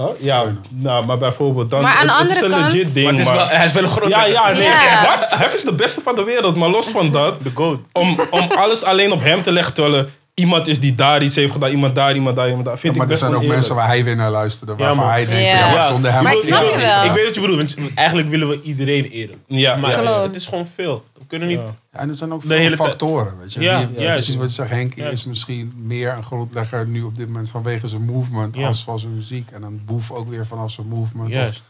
[0.00, 0.08] Huh?
[0.18, 1.82] Ja, nou, maar bijvoorbeeld dan...
[1.82, 3.36] Maar aan de het, het is andere een kant- legit ding, Maar het is maar-
[3.36, 4.62] wel, hij is wel een groot Ja, ja, nee.
[4.62, 5.16] Ja.
[5.20, 5.34] Wat?
[5.38, 7.42] Hef is de beste van de wereld, maar los van dat...
[7.44, 7.80] De goat.
[7.92, 10.08] Om, om alles alleen op hem te leggen, terwijl er
[10.40, 12.78] iemand is die daar iets heeft gedaan, iemand daar, iemand daar, iemand daar.
[12.78, 14.76] Vind maar ik er zijn ook mensen waar hij weer naar luisterde.
[14.76, 15.88] Waarvan hij denkt, Ja.
[15.88, 16.22] zonder hem...
[16.22, 17.04] Maar ik had snap hij- je wel.
[17.04, 19.36] Ik weet wat je bedoelt, want eigenlijk willen we iedereen eren.
[19.46, 19.96] Ja, Maar ja.
[19.96, 21.04] het, is, het is gewoon veel.
[21.18, 21.58] We kunnen niet...
[21.92, 23.60] Ja, en er zijn ook veel factoren, weet je.
[23.60, 25.08] Die- precies wat je zegt, Henk Ja.
[25.08, 28.66] is misschien meer een grondlegger nu op dit moment vanwege zijn movement Ja.
[28.66, 29.50] als van zijn muziek.
[29.50, 31.30] En dan Boef ook weer vanaf zijn movement.
[31.30, 31.58] Juist.
[31.58, 31.62] Of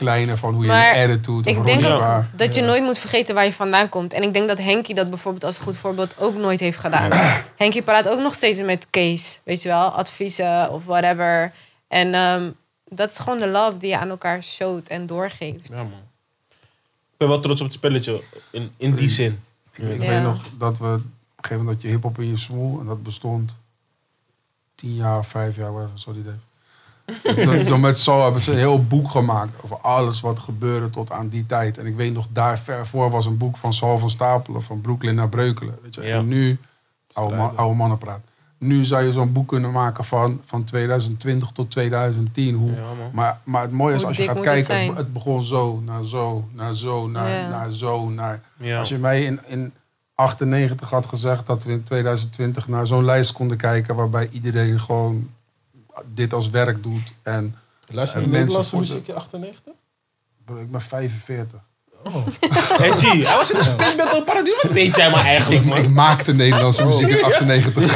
[0.00, 2.30] Kleine van hoe je Maar een attitude Ik of denk ook Waar.
[2.36, 4.12] dat je nooit moet vergeten waar je vandaan komt.
[4.12, 7.10] En ik denk dat Henky dat bijvoorbeeld als goed voorbeeld ook nooit heeft gedaan.
[7.56, 11.52] Henky praat ook nog steeds met Kees, weet je wel, adviezen of whatever.
[11.88, 12.50] En ehm,
[12.88, 15.68] dat is gewoon de love die je aan elkaar showt en doorgeeft.
[15.68, 15.92] Ja, man.
[17.10, 18.22] Ik ben wel trots op het spelletje.
[18.50, 19.42] In, in die zin.
[19.72, 20.08] Ik, ik Ja.
[20.08, 22.86] weet nog dat we op een gegeven moment dat je hip-hop in je smoel en
[22.86, 23.56] dat bestond
[24.74, 26.36] tien jaar, vijf jaar, whatever, sorry Dave.
[27.36, 31.10] Zo, zo met zo hebben ze een heel boek gemaakt over alles wat gebeurde tot
[31.12, 31.78] aan die tijd.
[31.78, 34.80] En ik weet nog, daar ver voor was een boek van Saul van Stapelen, van
[34.80, 35.78] Brooklyn naar Breukelen.
[35.82, 36.02] Weet je?
[36.02, 36.16] Ja.
[36.16, 36.58] En nu,
[37.12, 38.20] oude, man, oude mannenpraat.
[38.58, 42.54] Nu zou je zo'n boek kunnen maken van, van 2020 tot 2010.
[42.54, 42.82] Hoe, Ja,
[43.12, 46.74] maar, maar het mooie is als je gaat kijken, het, begon zo, naar zo, naar
[46.74, 47.48] zo, naar, Ja.
[47.48, 48.40] naar zo, naar...
[48.56, 48.78] Ja.
[48.78, 49.72] Als je mij in, in
[50.14, 55.28] 98 had gezegd dat we in 2020 naar zo'n lijst konden kijken waarbij iedereen gewoon
[56.06, 57.12] dit als werk doet.
[57.22, 57.56] En
[57.92, 59.72] Luister En je mensen Nederlandse muziek in 98?
[60.44, 61.58] bro, ik ben 45.
[62.80, 64.54] Hey G, hij was in de spin paradie.
[64.62, 65.78] Wat weet jij maar eigenlijk, Ik, man?
[65.78, 67.84] ik maakte Nederlandse muziek in 98.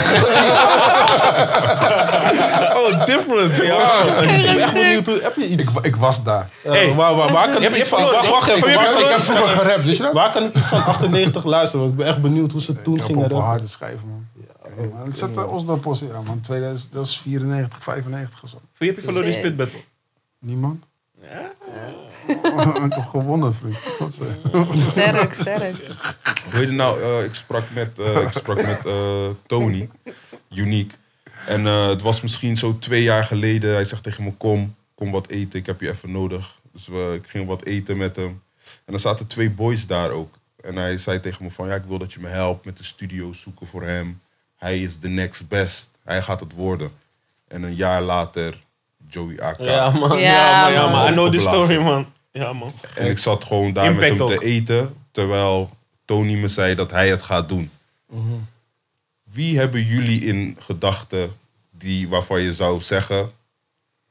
[2.76, 3.56] Oh, different.
[3.56, 4.22] Wow.
[4.22, 5.06] Ik ben echt benieuwd.
[5.06, 5.68] hoe- Heb je iets?
[5.68, 6.48] ik, ik was daar.
[6.62, 8.02] Waar, waar, waar kan Je ik iets van...
[8.02, 8.68] Wacht, even.
[8.68, 10.12] Ik ik, heb vroeger gerapt, weet je dat?
[10.12, 11.80] waar kan ik iets van 98 luisteren?
[11.80, 14.26] Want ik ben echt benieuwd hoe ze toen Ik heb gingen op harde schijf, man.
[14.34, 14.53] Ja,
[15.06, 16.40] ik zat uh, Oslo Posse, ja, man.
[16.40, 18.60] 2000, dat is 94, 95 of zo.
[18.76, 19.46] Wie heb je verloren in de Sick.
[19.46, 19.80] spit battle?
[20.38, 20.84] Niemand?
[22.86, 23.76] ik heb gewonnen, vriend.
[23.98, 24.26] Wat zeg
[24.90, 25.76] Sterk, sterk.
[26.48, 27.02] Heet het nou?
[27.02, 29.88] Eh, ik sprak met, eh, ik sprak met eh, Tony,
[30.54, 30.96] Unique.
[31.46, 33.74] En eh, het was misschien zo twee jaar geleden.
[33.74, 35.58] Hij zegt tegen me, kom, kom wat eten.
[35.58, 36.58] Ik heb je even nodig.
[36.72, 38.42] Dus we, ik ging wat eten met hem.
[38.84, 40.34] En er zaten twee boys daar ook.
[40.62, 42.84] En hij zei tegen me van, ja, ik wil dat je me helpt met de
[42.84, 44.20] studio zoeken voor hem.
[44.64, 45.88] Hij is the next best.
[46.04, 46.90] Hij gaat het worden.
[47.48, 48.58] En een jaar later,
[49.08, 49.58] Joey AK.
[49.58, 50.18] Ja, man.
[50.18, 50.72] Ja, Ja, man.
[50.72, 50.92] Ja, man.
[50.92, 51.08] man.
[51.10, 52.06] I know the story, man.
[52.32, 52.72] Ja, man.
[52.94, 54.40] En ik zat gewoon daar Impact met hem ook.
[54.40, 54.94] te eten.
[55.10, 55.70] Terwijl
[56.04, 57.70] Tony me zei dat hij het gaat doen.
[59.22, 61.36] Wie hebben jullie in gedachten
[61.70, 63.32] die, waarvan je zou zeggen...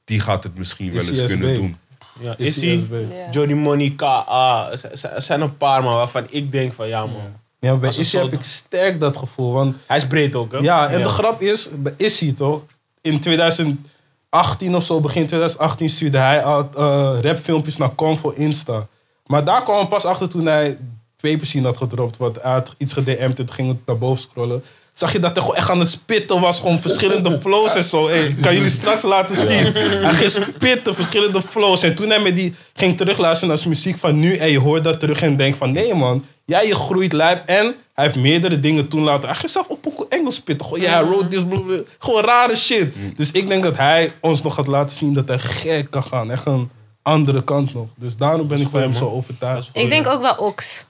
[0.04, 1.78] die gaat het misschien wel eens kunnen doen?
[2.20, 3.28] Ja, hij.
[3.32, 4.68] Johnny Money, K.A.
[4.72, 7.42] Er zijn- Er zijn een paar, man, waarvan ik denk van, ja, man.
[7.64, 9.54] Ja, maar bij Als een Issy heb ik sterk dat gevoel.
[9.54, 10.58] Want Hij is breed ook, hè?
[10.58, 12.62] Ja, en de grap is, bij Issy toch,
[13.02, 18.88] in 2018 of zo, begin 2018, stuurde hij al eh, rapfilmpjes naar Convo Insta.
[19.26, 20.78] Maar daar kwam pas achter toen hij
[21.22, 24.24] Paper Scene had gedropt, wat hij had iets gedM'd en toen ging het naar boven
[24.24, 24.64] scrollen.
[24.94, 28.08] Zag je dat hij gewoon echt aan het spitten was, gewoon verschillende flows en zo.
[28.08, 29.74] Hey, ik kan jullie straks laten zien.
[29.74, 31.84] Hij ging spitten, verschillende flows.
[31.84, 34.84] En toen hij met die ging terugluisteren naar zijn muziek van nu en je hoort
[34.84, 38.60] dat terug en denkt van nee man, jij je groeit lijp en hij heeft meerdere
[38.60, 39.30] dingen toen laten.
[39.30, 40.66] Hij ging zelf op Poco Engels spitten.
[40.66, 41.84] Gewoon, ja, wrote this, blablabla.
[42.00, 42.96] gewoon rare shit.
[43.16, 46.32] Dus ik denk dat hij ons nog gaat laten zien dat hij gek kan gaan.
[46.32, 46.70] Echt een
[47.02, 47.88] andere kant nog.
[47.96, 49.70] Dus daarom ben ik van hem zo overtuigd.
[49.74, 50.86] Ik denk ook wel Ox.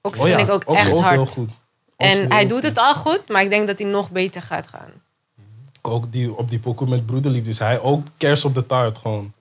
[0.00, 1.14] Ox Oh ja, vind ik ook Ox echt ook hard.
[1.14, 1.50] heel goed.
[1.96, 2.68] En hij heel doet goed.
[2.68, 4.90] het al goed, maar ik denk dat hij nog beter gaat gaan.
[5.82, 9.32] Ook die, op die pokoe met broederliefde is hij ook kers op de taart gewoon.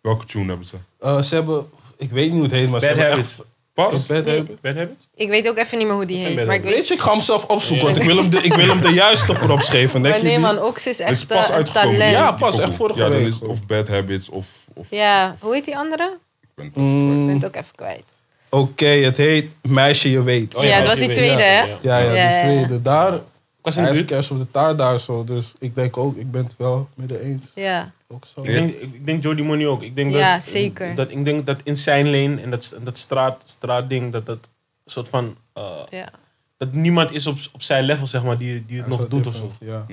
[0.00, 0.76] Welke tune hebben ze?
[0.98, 1.66] Eh, ze hebben,
[1.96, 3.42] ik weet niet hoe het heet, maar ze hebben echt...
[3.76, 4.06] Pas?
[4.06, 4.36] Bad Nee.
[4.36, 4.60] Habits?
[4.60, 4.88] Bad?
[5.14, 6.46] Ik weet ook even niet meer hoe die heet.
[6.46, 8.36] Maar ik weet, Weet je, ik ga hem zelf opzoeken, want ik wil hem de,
[8.40, 10.02] ik wil hem de juiste props geven.
[10.02, 10.38] Denk nee die?
[10.40, 12.12] man, Ox is Het is echt pas eh, een talent.
[12.12, 13.26] Ja, pas, echt vorige ja, week.
[13.26, 14.46] is het of Bad Habits of...
[14.74, 16.16] of Ja, hoe heet die andere?
[16.42, 18.04] ik ben het Mm, Ik ben het ook even kwijt.
[18.48, 20.54] Oké, het heet Meisje Je Weet.
[20.54, 21.60] Oh ja, ja, dat was die tweede, ja, hè?
[21.60, 21.76] ja.
[21.80, 22.82] Ja, ja, Ja, ja, die tweede.
[22.82, 23.20] Daar
[23.66, 25.24] was in de hij is kerst op de taart daar zo.
[25.24, 27.46] Dus ik denk ook, ik ben het wel met de eens.
[27.54, 27.92] Ja.
[28.08, 28.40] Ook zo.
[28.42, 29.82] Ik denk, ik, denk Jordy Money ook.
[29.82, 30.94] Ik denk Ja, dat, zeker.
[30.94, 34.38] Dat, ik denk dat in zijn lane en dat, dat straat, straatding, dat dat
[34.84, 35.36] een soort van...
[35.52, 36.08] eh, ja.
[36.56, 39.32] dat niemand is op, op zijn level, zeg maar, die, die het nog doet wel
[39.32, 39.52] of zo.
[39.60, 39.84] Ja.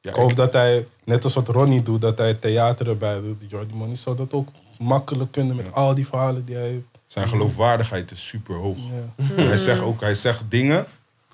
[0.00, 3.20] Ja, Ik hoop ik- dat hij, net als wat Ronnie doet, dat hij theater erbij
[3.20, 3.44] doet.
[3.48, 4.48] Jordi Money zou dat ook
[4.78, 6.84] makkelijk kunnen met al die verhalen die hij heeft.
[7.06, 8.76] zijn geloofwaardigheid is super hoog.
[9.16, 9.24] Ja.
[9.42, 10.86] Hij zegt ook, hij zegt dingen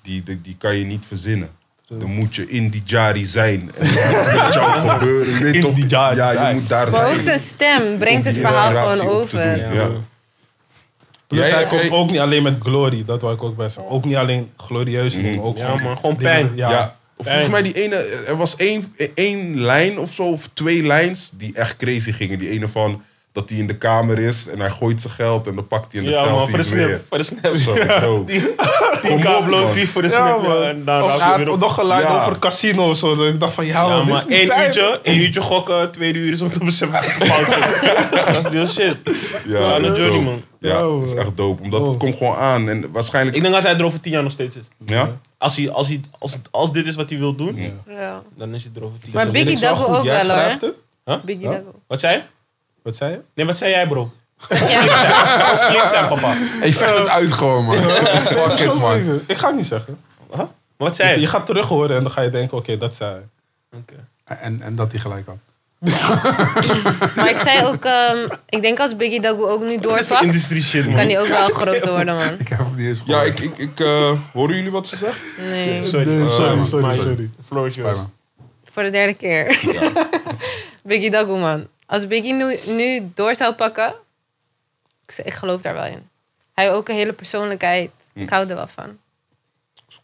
[0.03, 1.49] die, die, die kan je niet verzinnen.
[1.99, 3.71] Dan moet je in die jari zijn.
[3.77, 5.39] En dat moet jou gebeuren.
[5.43, 5.73] weet In toch?
[5.73, 7.13] die jari ja, je moet daar Maar zijn.
[7.13, 9.73] ook zijn stem brengt het verhaal gewoon over.
[9.73, 9.89] Ja.
[11.27, 13.89] Plus hij komt ook niet alleen met glory, dat wil ik ook zeggen.
[13.89, 16.51] Ook niet alleen glorieuze dingen, ook Ja, gewoon man, gewoon dingen- pijn.
[16.55, 16.69] Ja.
[16.69, 16.95] Ja.
[17.17, 17.95] Volgens mij die ene,
[18.27, 22.39] er was één, één lijn of zo, of twee lijns, die echt crazy gingen.
[22.39, 23.03] Die ene van
[23.33, 26.01] dat hij in de kamer is en hij gooit zijn geld en dan pakt hij
[26.01, 26.87] en dan Ja, telt man, hij voor de het weer.
[26.87, 27.07] snap.
[27.09, 27.53] Voor de snap.
[27.77, 28.23] Zo, bro.
[29.01, 30.43] Die kabel die voor de Ja, snap.
[30.47, 30.57] man.
[30.57, 32.17] ja, en dan Of raak hij had nog geluid Ja.
[32.17, 33.15] over het casino of zo.
[33.15, 34.65] dat Ik dacht van, ja, Ja, man, dit maar is tijd.
[34.65, 37.79] uurtje, één uurtje gokken, tweede uur is om te beseffen wat de fout is.
[38.33, 38.97] Dat is real shit.
[39.47, 40.19] Ja, dat dope.
[40.19, 40.41] man.
[40.59, 41.63] Ja, Ja, dat is echt dope.
[41.63, 41.87] Omdat Oh.
[41.87, 42.69] het komt gewoon aan.
[42.69, 43.35] En waarschijnlijk...
[43.35, 44.63] Ik denk dat hij er over tien jaar nog steeds is.
[44.85, 45.19] ja?
[45.37, 48.21] Als, hij, als, hij, als, als dit is wat hij wil doen, Ja.
[48.37, 49.31] dan is hij er over tien Maar jaar.
[49.31, 50.57] Biggie Lyrics wel Double ook wel, hoor.
[51.05, 51.25] het?
[51.25, 51.45] Biggie?
[51.45, 51.63] Double.
[51.87, 52.21] Wat zei je?
[52.83, 53.19] Wat zei je?
[53.33, 54.11] Nee, wat zei jij, bro?
[54.49, 54.57] Ja.
[55.69, 56.33] Flink zijn, papa.
[56.61, 57.75] Ik vecht het uit gewoon, man.
[57.81, 59.19] Fuck it, man.
[59.27, 59.99] Ik ga het niet zeggen.
[60.35, 60.41] Huh?
[60.77, 61.27] Wat zei Je je?
[61.27, 63.23] gaat terug horen en dan ga je denken, oké, dat zei hij.
[63.79, 63.93] Oké.
[64.23, 65.37] En, en dat hij gelijk had.
[67.15, 70.85] Maar ik zei ook, ehm, ik denk als Biggie Double ook nu doorpakt, Industrie shit,
[70.85, 70.93] man.
[70.95, 72.39] kan hij ook wel groter worden, man.
[72.39, 73.39] Ik heb hem niet eens Ja, gehoord.
[73.43, 73.51] ik...
[73.51, 75.17] ik, ik eh, horen jullie wat ze zegt?
[75.37, 76.07] Nee, Sorry.
[76.09, 77.15] Nee, sorry, sorry, sorry.
[77.15, 77.99] De floor is Spijt yours.
[78.37, 78.43] me.
[78.71, 79.59] voor de derde keer.
[80.83, 81.67] Biggie Double, man.
[81.91, 83.93] Als Biggie nu, nu door zou pakken,
[85.05, 86.09] ik, zeg- ik geloof daar wel in.
[86.53, 87.89] Hij heeft ook een hele persoonlijkheid.
[88.13, 88.97] Ik hou er wel van.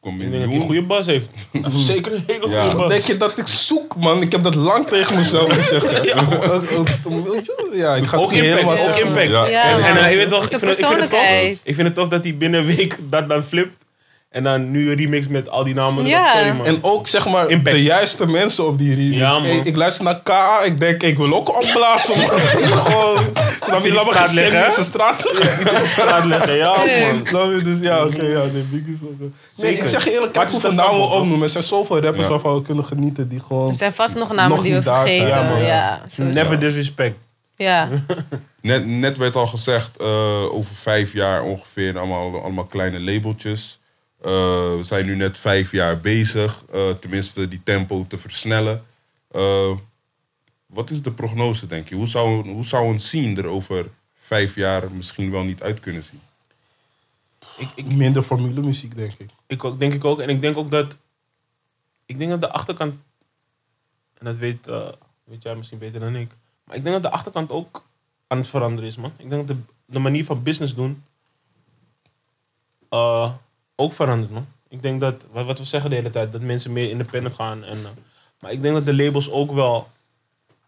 [0.02, 1.28] Ik denk dat hij een goede bas heeft.
[1.76, 2.62] Zeker een hele Ja.
[2.62, 2.92] goede bas.
[2.92, 4.22] Denk je dat ik zoek, man?
[4.22, 6.14] Ik heb dat lang tegen mezelf gezegd.
[6.14, 9.06] Ook- ook- ook- Ja, ik ga Ook helemaal impact, ook zeggen.
[9.08, 9.30] impact.
[9.30, 9.46] Ja.
[9.48, 11.20] Ja, En, en, je weet toch, ik vind, het- ik vind het tof.
[11.20, 11.60] persoonlijkheid.
[11.64, 13.76] Ik vind het tof dat hij binnen een week dat dan flipt.
[14.38, 16.06] En dan nu een remix met al die namen.
[16.06, 16.34] Ja.
[16.36, 16.66] Sorry, man.
[16.66, 17.76] En ook zeg maar Impact.
[17.76, 19.18] de juiste mensen op die remix.
[19.18, 20.64] Ja, ik, ik luister naar K.A.
[20.64, 22.18] Ik denk, ik wil ook opblazen.
[22.18, 22.28] man.
[22.86, 23.24] Gewoon,
[23.64, 23.82] snap je?
[23.82, 24.66] die Laat me geen hè?
[24.66, 25.16] in zijn straat
[25.84, 26.56] straat leggen.
[26.56, 27.26] Ja, man.
[27.26, 27.62] Snap je?
[27.64, 29.32] Dus ja, oké, ja, nee, Biggie is ook...
[29.56, 31.42] Nee, ik zeg je eerlijk, Maar ik het hoef is de namen wel, opnoemen.
[31.44, 32.30] Er zijn zoveel rappers Ja.
[32.30, 33.68] waarvan we kunnen genieten die gewoon...
[33.70, 35.28] Er zijn vast nog namen Nog die we vergeten.
[35.28, 35.64] Ja, man.
[35.64, 36.42] Ja, sowieso.
[36.42, 37.18] Never disrespect.
[37.56, 37.90] Ja.
[38.62, 43.80] Net, net werd al gezegd, eh, over vijf jaar ongeveer, allemaal, allemaal kleine labeltjes.
[44.22, 44.32] Eh,
[44.76, 48.86] we zijn nu net vijf jaar bezig, eh, tenminste die tempo te versnellen.
[49.32, 49.78] Eh,
[50.66, 51.96] wat is de prognose, denk je?
[51.96, 56.04] Hoe zou, hoe zou een scene er over vijf jaar misschien wel niet uit kunnen
[56.04, 56.22] zien?
[57.58, 59.30] Ik, ik, Minder formule muziek, denk ik.
[59.48, 60.20] ik ook, denk ik ook.
[60.20, 60.98] En ik denk ook dat...
[62.06, 62.96] Ik denk dat de achterkant...
[64.14, 64.92] En dat weet, eh,
[65.24, 66.32] weet jij misschien beter dan ik.
[66.64, 67.86] Maar ik denk dat de achterkant ook
[68.28, 69.12] aan het veranderen is, man.
[69.18, 71.04] Ik denk dat de, de manier van business doen...
[72.90, 73.34] eh,
[73.80, 74.46] ook verandert, man.
[74.70, 77.64] Ik denk dat, wat, wat we zeggen de hele tijd, dat mensen meer independent gaan.
[77.64, 77.90] En, eh,
[78.40, 79.88] maar ik denk dat de labels ook wel,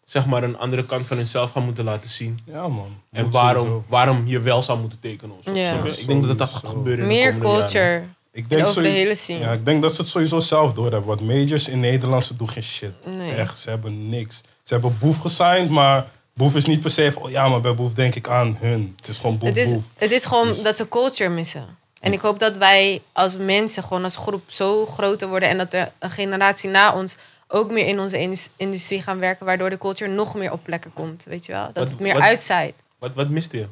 [0.06, 2.40] zeg maar, een andere kant van hunzelf gaan moeten laten zien.
[2.46, 3.02] Ja, man.
[3.12, 3.86] En waarom, sowieso.
[3.88, 5.36] waarom je wel zou moeten tekenen.
[5.38, 5.84] Of zo, Ja.
[5.84, 7.04] Ik denk dat dat gaat gebeuren.
[7.04, 7.40] in de Meer jaren.
[7.40, 8.04] culture.
[8.32, 9.40] Ik En denk over de hele scene.
[9.40, 11.06] Ja, ik denk dat ze het sowieso zelf doorhebben.
[11.06, 12.92] Want majors in Nederland, ze doen geen shit.
[13.18, 13.32] Nee.
[13.32, 14.42] Echt, ze hebben niks.
[14.64, 17.22] Ze hebben Boef gesigned, maar Boef is niet per se van...
[17.22, 18.94] Oh ja, maar bij Boef denk ik aan hun.
[18.98, 19.84] Het is gewoon Boef, Het is, Boef.
[19.96, 21.66] het is gewoon dat ze culture missen.
[22.00, 25.50] En ik hoop dat wij als mensen, gewoon als groep, zo groter worden.
[25.50, 27.16] En dat er een generatie na ons
[27.48, 29.46] ook meer in onze indus- industrie gaan werken.
[29.46, 31.24] Waardoor de culture nog meer op plekken komt.
[31.28, 31.66] Weet je wel?
[31.66, 32.74] Dat Wat- het meer wat- uitzaait.
[33.00, 33.68] Wat, wat miste je?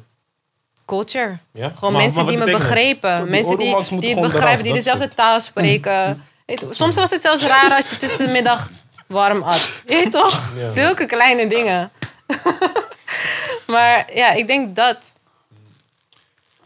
[0.86, 1.38] Culture.
[1.52, 1.70] Ja?
[1.74, 3.20] Gewoon Maar- mensen maar die me begrepen.
[3.22, 6.22] Die mensen die, die het begrijpen, die eraf, dezelfde taal spreken.
[6.70, 8.70] Soms was het zelfs raar als je tussen de middag
[9.06, 9.82] warm at.
[9.86, 10.52] Je toch?
[10.56, 10.68] Ja.
[10.68, 11.90] Zulke kleine dingen.
[13.66, 14.96] maar ja, ik denk dat.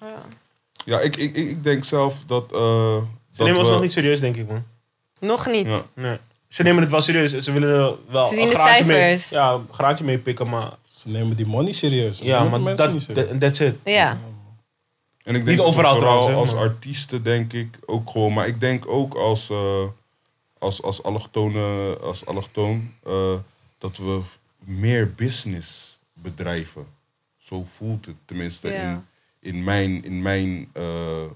[0.00, 0.06] Ja,
[0.84, 2.44] ik, ik, ik ik denk zelf dat...
[2.52, 4.64] eh, Ze dat nemen ons we- nog niet serieus, denk ik, man.
[5.20, 5.66] Nog niet.
[5.66, 5.82] Ja.
[5.94, 6.16] Nee.
[6.48, 7.36] Ze nemen het wel serieus.
[7.38, 9.28] Ze willen er wel Ze zien een de graadje mee- cijfers.
[9.30, 10.70] ja, een graadje mee pikken, maar...
[10.88, 12.16] Ze nemen die money serieus.
[12.18, 13.28] Ze Ja, nemen maar mensen dat, niet serieus.
[13.28, 13.74] that- that's it.
[13.84, 14.10] Ja.
[14.10, 17.78] En ik denk Niet dat we overal vooral trouwens, hè, als maar- artiesten denk ik
[17.86, 19.82] ook gewoon, maar ik denk ook als, eh,
[20.58, 23.12] als, als allochtone, als allochtoon, eh,
[23.78, 24.20] dat we
[24.58, 26.86] meer business bedrijven.
[27.38, 28.82] Zo voelt het tenminste Ja.
[28.82, 29.06] in,
[29.42, 30.82] in mijn, in mijn eh,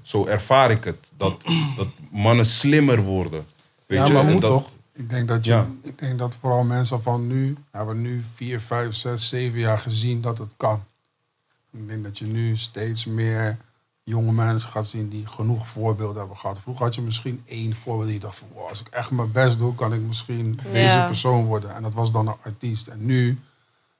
[0.02, 1.11] zo ervaar ik het.
[1.16, 1.42] Dat,
[1.76, 3.46] dat mannen slimmer worden.
[3.86, 4.12] Weet Ja, je?
[4.12, 4.70] maar En moet dat, toch?
[4.92, 5.66] Ik denk dat je, Ja.
[5.82, 10.20] ik denk dat vooral mensen van nu hebben nu vier, vijf, zes, zeven jaar gezien
[10.20, 10.84] dat het kan.
[11.72, 13.57] Ik denk dat je nu steeds meer
[14.02, 16.59] jonge mensen gaat zien die genoeg voorbeelden hebben gehad.
[16.61, 19.32] Vroeger had je misschien één voorbeeld die je dacht van, wow, als ik echt mijn
[19.32, 20.70] best doe, kan ik misschien Ja.
[20.70, 21.74] deze persoon worden.
[21.74, 22.86] En dat was dan een artiest.
[22.86, 23.38] En nu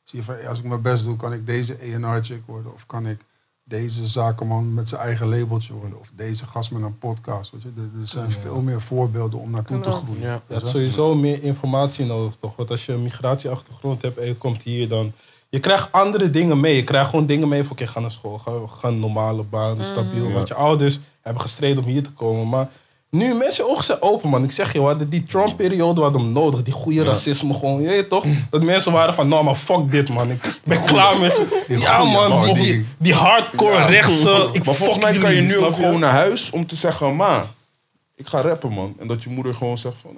[0.05, 2.73] zie je van, als ik mijn best doe, kan ik deze A&R-chick worden.
[2.75, 3.21] Of kan ik
[3.69, 6.01] deze zakenman met zijn eigen labeltje worden.
[6.01, 7.51] Of deze gast met een podcast.
[7.51, 7.69] Weet je?
[7.77, 10.21] Er, er zijn veel meer voorbeelden om naartoe te groeien.
[10.23, 10.43] Ja.
[10.47, 12.57] Je hebt sowieso meer informatie nodig, toch?
[12.57, 15.13] Want als je een migratieachtergrond hebt en je komt hier, dan...
[15.49, 16.77] Je krijgt andere dingen mee.
[16.77, 18.39] Je krijgt gewoon dingen mee van, oké, ga naar school.
[18.39, 20.33] Ga, ga een normale baan, stabiel.
[20.33, 22.49] Want je ouders hebben gestreden om hier te komen.
[22.49, 22.71] Maar
[23.17, 24.45] nu, mensen ogen zijn open, man.
[24.45, 26.63] Ik zeg je, we hadden die Trump-periode, hadden hem nodig.
[26.63, 28.25] Die goede racisme gewoon, je weet toch?
[28.51, 30.31] Dat mensen waren van, nou, maar fuck dit, man.
[30.31, 31.79] Ik ben klaar met je.
[31.79, 32.59] Ja, man.
[32.99, 34.49] Die, hardcore rechtse...
[34.53, 37.47] Ik maar volgens mij kan je nu ook gewoon naar huis om te zeggen, ma,
[38.17, 38.95] ik ga rappen, man.
[38.99, 40.17] En dat je moeder gewoon zegt van,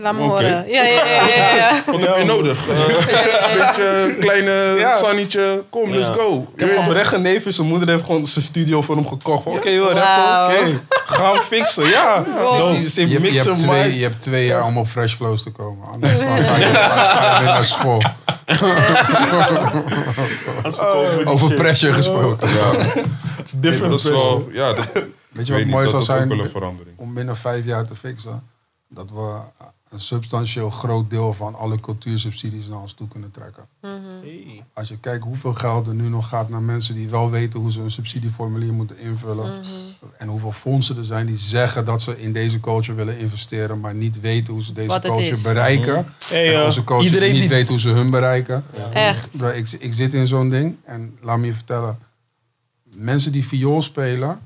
[0.00, 0.68] Laat me horen.
[0.68, 1.54] Ja, ja, ja, ja.
[1.54, 1.82] ja.
[1.86, 2.66] wat heb je nodig?
[2.68, 4.96] Een beetje kleine Ja.
[4.96, 6.46] sannetje, kom, let's go.
[6.54, 9.46] Ik heb oprecht een neef en zijn moeder heeft gewoon zijn studio voor hem gekocht.
[9.46, 10.50] Oké, rappen, Wauw.
[10.50, 10.80] oké.
[11.06, 12.24] Ga hem fixen, ja.
[12.90, 15.50] Ze Je, je, mixen, hebt twee, je hebt twee jaar om op Fresh Flows te
[15.50, 15.88] komen.
[15.92, 16.36] Anders ga
[17.38, 18.02] je, naar school.
[21.24, 22.48] Over pressure gesproken.
[22.48, 22.70] Ja,
[23.38, 24.86] It's different dat is wel, ja, dat,
[25.32, 26.28] Weet je wat mooi dat zou is ook zijn?
[26.28, 26.98] wel een verandering.
[26.98, 28.42] Om binnen vijf jaar te fixen.
[28.88, 29.30] Dat we
[29.94, 33.62] een substantieel groot deel van alle cultuursubsidies naar ons toe kunnen trekken.
[33.80, 34.64] Hey.
[34.72, 37.72] Als je kijkt hoeveel geld er nu nog gaat naar mensen die wel weten hoe
[37.72, 39.62] ze een subsidieformulier moeten invullen.
[40.18, 43.94] En hoeveel fondsen er zijn die zeggen dat ze in deze culture willen investeren, maar
[43.94, 46.06] niet weten hoe ze deze Wat het culture bereiken.
[46.28, 48.64] Hey, en onze culture iedereen niet die- weet hoe ze hun bereiken.
[48.92, 49.36] Echt.
[49.36, 51.98] Bro, Ik, ik zit in zo'n ding en laat me je vertellen.
[52.96, 54.40] Mensen die viool spelen,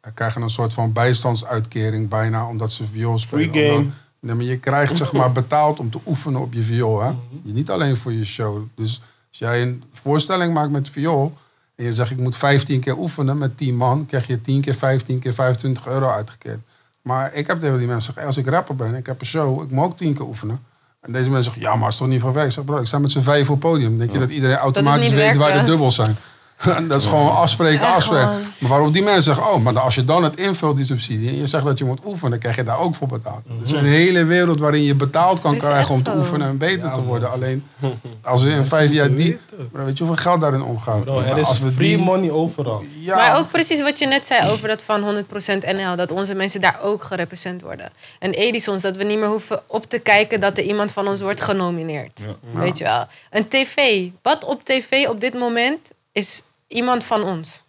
[0.00, 3.50] eh, krijgen een soort van bijstandsuitkering bijna omdat ze viool spelen.
[3.50, 3.76] Free game.
[3.78, 3.94] Omdat-
[4.26, 7.02] nee, maar je krijgt zeg maar betaald om te oefenen op je viool.
[7.02, 7.10] Hè?
[7.42, 8.62] Niet alleen voor je show.
[8.74, 11.38] Dus als jij een voorstelling maakt met viool
[11.74, 14.74] en je zegt ik moet 15 keer oefenen met 10 man, krijg je 10 keer
[14.74, 16.60] 15 keer 25 euro uitgekeerd.
[17.02, 19.62] Maar ik heb tegen die mensen gezegd, als ik rapper ben, ik heb een show,
[19.62, 20.60] ik moet ook 10 keer oefenen.
[21.00, 22.44] En deze mensen zeggen, ja, maar is toch niet van weg?
[22.44, 23.98] Ik zeg, bro, ik sta met z'n vijf op het podium.
[23.98, 26.16] Denk je dat iedereen automatisch weet waar de dubbels zijn?
[26.88, 28.26] Dat is gewoon afspreken, Echt afspreken.
[28.26, 28.42] gewoon.
[28.58, 31.36] Maar waarop die mensen zeggen, oh, maar als je dan het invult, die subsidie, en
[31.36, 33.40] je zegt dat je moet oefenen, dan krijg je daar ook voor betaald.
[33.46, 36.16] Er is een hele wereld waarin je betaald kan krijgen om te zo.
[36.16, 37.30] oefenen en beter te worden.
[37.32, 37.66] Alleen,
[38.22, 39.38] als we in vijf jaar die...
[39.72, 41.04] Weet je hoeveel geld daarin omgaat?
[41.04, 42.84] Bro, er Maar is als we free die- money overal.
[43.00, 45.96] Ja, Maar ook precies wat je net zei over dat van 100% NL.
[45.96, 47.90] Dat onze mensen daar ook gerepresent worden.
[48.18, 51.20] En Edisons, dat we niet meer hoeven op te kijken dat er iemand van ons
[51.20, 52.26] wordt genomineerd.
[52.52, 53.06] Weet je wel.
[53.30, 54.08] Een tv.
[54.22, 55.78] Wat op tv op dit moment
[56.16, 57.64] is iemand van ons.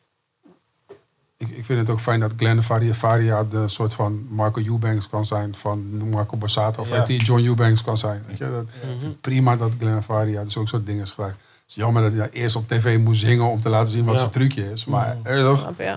[1.37, 5.09] Ik, ik vind het ook fijn dat Glenn Faria, Faria de soort van Marco Eubanks
[5.09, 6.81] kan zijn van Marco Borsato.
[6.81, 7.03] Of Ja.
[7.05, 8.23] John Eubanks kan zijn.
[8.27, 8.51] Weet je?
[8.51, 8.65] Dat,
[9.21, 11.35] Prima dat Glenn Faria dus ook soort dingen schrijft.
[11.35, 14.03] Het is jammer dat hij daar eerst op tv moest zingen om te laten zien
[14.05, 14.19] wat Ja.
[14.19, 14.85] zijn trucje is.
[14.85, 15.95] Maar toch, Snap je?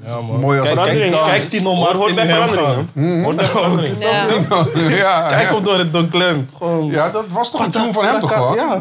[0.00, 0.40] Ja, man.
[0.40, 2.90] Mooi kijk, kijk die normaal Hoort- hoort bij in hem veranderingen.
[2.94, 3.22] gaan.
[3.22, 6.48] Hoort bij ja, Kijk hem door het Don Glenn.
[6.56, 6.86] Gewoon.
[6.90, 8.54] ja, dat was toch een tune van hem toch wel?
[8.54, 8.78] Ja,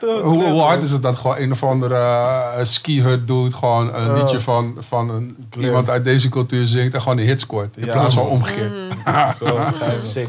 [0.00, 4.14] de Hoe, hard is het dat gewoon een of andere uh, ski-hut doet, gewoon een
[4.14, 7.76] liedje van, van iemand uit deze cultuur zingt en gewoon een hit scoort.
[7.76, 8.72] In plaats van omgekeerd.
[9.38, 9.46] Zo,
[9.78, 10.02] geinig.
[10.02, 10.28] Sick.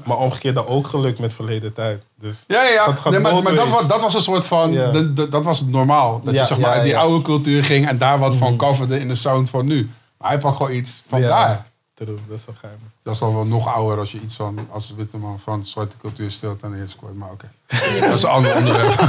[0.06, 2.02] Maar omgekeerd dat ook gelukt met verleden tijd.
[2.18, 2.44] Dus.
[2.46, 2.86] Ja, ja, ja.
[2.86, 4.72] Dat gaat Nee, maar, maar dat, was, dat was een soort van.
[4.72, 4.90] Ja.
[4.90, 6.20] Dat, dat, dat was het normaal.
[6.24, 6.92] Dat Ja, je zeg maar die.
[6.92, 7.00] Mhm.
[7.00, 9.90] oude cultuur ging en daar wat van coverde in de sound van nu.
[10.18, 11.66] Maar hij pakt gewoon iets van Ja, daar.
[11.94, 12.78] True, dat is wel geheim.
[13.02, 14.68] Dat is dan wel nog ouder als je iets van.
[14.70, 17.14] als een witte man van zwarte cultuur stilt en een hit scoort.
[17.14, 17.50] Maar oké.
[18.00, 19.00] dat is een ander onderwerp.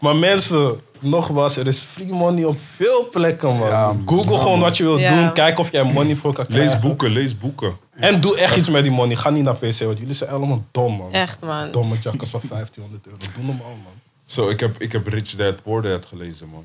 [0.00, 3.68] Maar mensen, nogmaals, er is free money op veel plekken, man.
[3.68, 4.02] Ja, man.
[4.06, 5.20] Google gewoon wat je wilt Ja.
[5.22, 5.32] doen.
[5.32, 6.70] Kijk of jij money voor kan krijgen.
[6.70, 7.76] Lees boeken, lees boeken.
[7.90, 9.16] En doe echt iets met die money.
[9.16, 11.12] Ga niet naar PC, want jullie zijn allemaal dom, man.
[11.12, 11.70] Echt, man.
[11.70, 13.18] Domme jackers van 1500 euro.
[13.34, 13.92] Doe normaal, man.
[14.26, 16.64] Zo, ik heb, ik heb Rich Dad Poor Dad gelezen, man.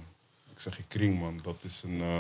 [0.54, 1.40] Ik zeg je kring, man.
[1.44, 2.20] Dat is een, eh,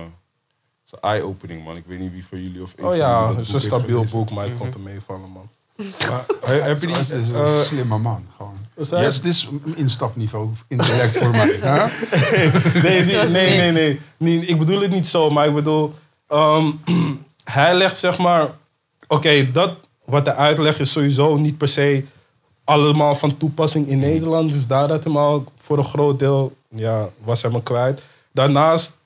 [0.86, 1.76] is een eye-opening, man.
[1.76, 4.45] Ik weet niet wie van jullie of Oh ja, het is een stabiel boek, maar
[4.47, 5.49] ik vond hem meevallen, man.
[6.09, 7.17] Maar, he- heb je Dat is die...
[7.17, 8.25] een eh, slimme man.
[8.38, 8.57] Gewoon.
[8.89, 9.01] hij?
[9.03, 10.49] Yes, dit is instapniveau.
[10.67, 11.57] Intellect voor mij.
[11.61, 11.86] hè?
[12.82, 13.73] Nee, nee, nee, nee, niet.
[13.73, 15.93] nee, Nee, Ik bedoel het niet zo, maar ik bedoel...
[16.27, 16.71] ehm,
[17.43, 18.49] hij legt zeg maar...
[19.07, 19.71] Oké, dat
[20.05, 22.03] wat hij uitlegt is sowieso niet per se
[22.63, 24.51] allemaal van toepassing in Nederland.
[24.51, 26.55] Dus daar had hem al voor een groot deel...
[26.69, 28.01] Ja, was hij me kwijt.
[28.32, 28.97] Daarnaast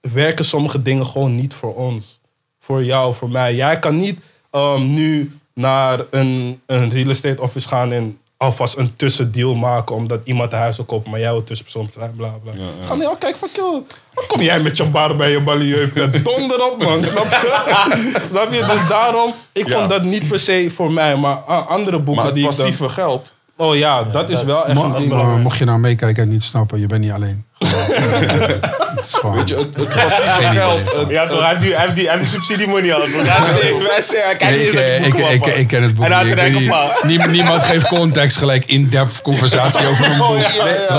[0.00, 2.20] werken sommige dingen gewoon niet voor ons.
[2.58, 3.54] Voor jou, voor mij.
[3.54, 4.20] Jij kan niet
[4.50, 10.20] ehm, nu naar een, een real estate office gaan en alvast een tussendeal maken omdat
[10.24, 12.52] iemand een huis wil kopen, maar jij wil tussenpersoon zijn, bla bla.
[12.54, 12.66] Ja, ja.
[12.82, 13.82] Ze gaan niet, oh kijk, fuck you.
[14.14, 15.90] Wat kom jij met je bar bij je balieu?
[15.94, 17.04] Met donder op, man.
[17.04, 18.20] Snap je?
[18.30, 18.64] Snap je?
[18.66, 19.78] Dus daarom, ik Ja.
[19.78, 22.58] vond dat niet per se voor mij, maar andere boeken Maar het die ik dan-
[22.66, 23.32] passieve geld...
[23.56, 25.08] Oh ja, dat is wel echt een ding.
[25.08, 27.44] mo- mocht je nou meekijken en niet snappen, je bent niet alleen.
[27.66, 30.80] Het Weet je, het, het passieve geld.
[30.96, 31.38] het- Ja, toch?
[31.40, 33.00] Hij heeft, die, hij heeft, die, hij heeft die subsidiemoney al.
[33.00, 36.62] Kijkt Nee, niet ik, eh, ik, ik, ik, ken het boek En niet.
[36.62, 40.42] Ik nie- Niemand geeft context gelijk in-depth conversatie over een boek.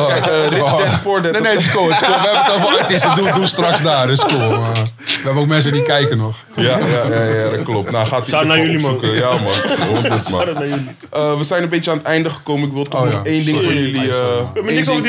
[0.07, 1.31] Kijk, eh, Rich Dad Poor Dad.
[1.31, 1.89] Nee, nee, het is cool.
[1.89, 2.19] Het is cool.
[2.19, 3.15] We hebben het over artiesten.
[3.15, 4.07] Doe, doe straks daar.
[4.07, 4.49] Dat is cool.
[4.49, 6.35] We hebben ook mensen die kijken nog.
[6.55, 6.77] Ja, ja,
[7.09, 7.91] ja, ja, dat klopt.
[7.91, 8.97] Nou, gaat Shout naar jullie, man.
[9.01, 9.39] Ja, man.
[9.87, 10.19] 100 man.
[10.27, 10.95] Shout-out naar jullie.
[11.11, 12.67] Eh, we zijn een beetje aan het einde gekomen.
[12.67, 13.31] Ik wil toch Oh, nog ja.
[13.31, 14.09] één ding voor jullie...
[14.09, 14.15] Eh,
[14.53, 15.01] hebben één niks over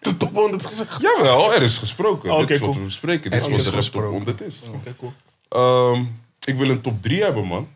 [0.00, 0.85] die top 100 gezegd.
[0.98, 2.30] Jawel, er is gesproken.
[2.30, 3.30] Oh, Dit is wat we bespreken.
[3.30, 4.10] Dit is Er wat de top gesproken.
[4.10, 4.62] 100 is.
[4.74, 5.12] Oké, cool.
[5.48, 6.04] Ehm,
[6.44, 7.68] ik wil een top 3 hebben, man.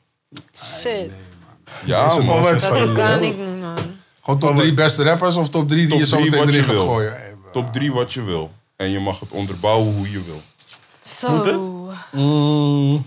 [0.57, 1.11] Shit.
[1.85, 2.43] Ja, Is een man.
[2.43, 3.77] Dat kan ik niet, man.
[4.23, 6.61] Gewoon top drie beste rappers of top drie die Top je zo meteen wat erin
[6.61, 7.17] je gaat gooien?
[7.53, 8.51] Top 3 wat je wil.
[8.77, 10.41] En je mag het onderbouwen hoe je wil.
[11.03, 11.45] Zo.
[12.13, 13.05] Mm.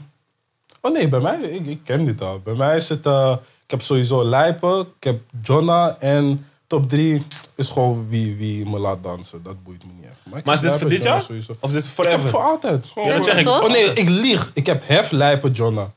[0.82, 2.40] Oh nee, bij mij, ik, ik ken dit al.
[2.40, 7.24] Bij mij is het, eh, ik heb sowieso Lijpen, ik heb Jonna en top 3
[7.56, 9.44] is gewoon wie, wie me laat dansen.
[9.44, 10.38] Dat boeit me niet echt.
[10.38, 11.22] ik Maar is heb dit voor dit Jonna jaar?
[11.22, 11.56] Sowieso.
[11.60, 12.92] Of is dit Ik heb het voor altijd.
[12.96, 13.44] Ja, dat zeg ik.
[13.44, 13.62] Toch?
[13.62, 14.52] Oh nee, ik lieg.
[14.54, 15.92] Ik heb Hef, Lijpen, Jonna.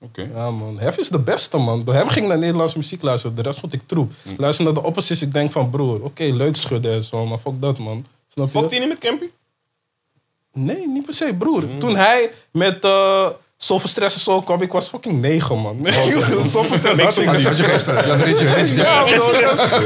[0.00, 0.28] Oké.
[0.34, 1.84] Ja man, Hef is de beste man.
[1.84, 3.36] Door hem ging ik naar Nederlandse muziek luisteren.
[3.36, 4.12] De rest vond ik troep.
[4.22, 4.28] Hm.
[4.36, 7.60] Luister naar de opposites, ik denk van broer, oké, leuk schudden en zo, maar fuck
[7.60, 8.06] dat man.
[8.28, 8.52] Snap je?
[8.52, 9.24] Fokt hij niet met Campy?
[10.52, 11.78] Nee, niet per se, broer.
[11.78, 13.28] Toen hij met uh,
[13.64, 15.78] zoveel stress en zo kwam, ik was fucking negen, man.
[16.46, 17.44] zoveel stress had ik niet.
[17.46, 18.06] Had je gisteren?
[18.06, 19.22] Ja, ik,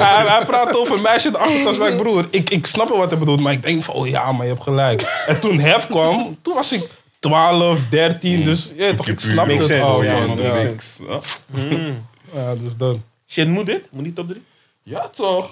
[0.00, 1.78] hij, hij praat over een meisje in de achterstand.
[1.78, 3.40] Maar ik, broer, ik, ik snap wel wat hij bedoelt.
[3.40, 5.24] Maar ik denk van, oh ja, maar je hebt gelijk.
[5.26, 8.44] En toen Hef kwam, toen was ik 12, 13.
[8.44, 10.02] Dus ja, toch, ik snap het al.
[10.02, 10.70] ja, man, Ja.
[12.32, 12.54] Ja.
[12.54, 13.02] dus dan.
[13.28, 13.86] Shit, moet dit?
[13.90, 14.42] Moet die top 3?
[14.82, 15.50] Ja, toch?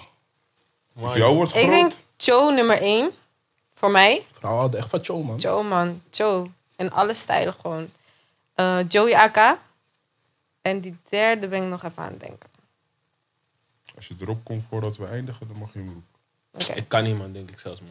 [1.01, 1.73] Voor jou wordt ik groot.
[1.73, 3.11] denk Joe nummer 1.
[3.75, 4.23] Voor mij.
[4.33, 5.37] Vrouwen hadden echt van Joe, man.
[5.37, 6.01] Joe, man.
[6.11, 6.49] Joe.
[6.77, 7.89] En alle stijlen gewoon.
[8.55, 9.57] Eh, Joey AK.
[10.63, 12.49] En die derde ben ik nog even aan het denken.
[13.97, 16.09] Als je erop komt voordat we eindigen, dan mag je hem roepen.
[16.53, 16.73] Oké.
[16.73, 17.91] Ik kan niet, man, denk ik zelfs, man.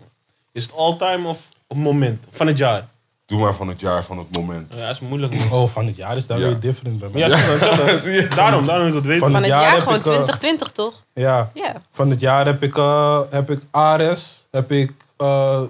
[0.52, 2.26] Is het all-time of op moment?
[2.32, 2.88] Van het jaar?
[3.26, 4.74] Doe maar van het jaar, van het moment.
[4.74, 5.52] Ja, dat is moeilijk, man.
[5.52, 6.46] Oh, van het jaar is daar Ja.
[6.46, 7.20] weer different bij mij.
[7.22, 8.00] Ja, hetzelfde.
[8.10, 8.28] Zie je?
[8.28, 9.20] daarom, daarom wil ik dat weten.
[9.20, 11.04] Van Van het het jaar gewoon ik, eh, 2020, toch?
[11.14, 11.52] Ja.
[11.54, 11.82] Ja.
[11.92, 15.62] Van het jaar heb ik, eh, heb ik Ares, heb ik, eh,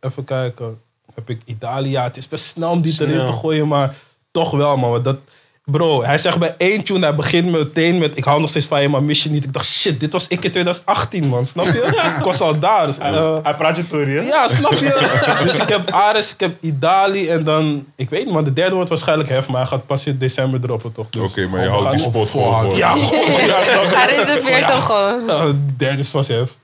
[0.00, 0.82] even kijken,
[1.26, 2.02] heb ik Italia.
[2.02, 3.94] Het is best snel om die erin te gooien, maar
[4.30, 5.02] toch wel, man.
[5.02, 5.16] Dat,
[5.64, 8.82] bro, hij zegt bij één tune, hij begint meteen met ik hou nog steeds van
[8.82, 9.44] je, maar mis je niet.
[9.44, 11.46] Ik dacht, shit, dit was ik in 2018, man.
[11.46, 12.02] Snap je?
[12.18, 12.86] ik was al daar.
[12.86, 14.22] Dus, eh, Hij praat je Tory, hè?
[14.22, 15.18] ja, snap je?
[15.44, 18.44] dus ik heb Ares, ik heb Idali en dan, ik weet niet, man.
[18.44, 21.10] De derde wordt waarschijnlijk Hef, maar hij gaat pas in december droppen, toch?
[21.10, 22.76] Dus Oké, maar je gewoon, houdt die spot gewoon voor.
[22.76, 23.92] Ja, gewoon, ja, snap je?
[23.94, 25.26] Hij reserveert hem gewoon.
[25.26, 26.56] De derde is vast Hef.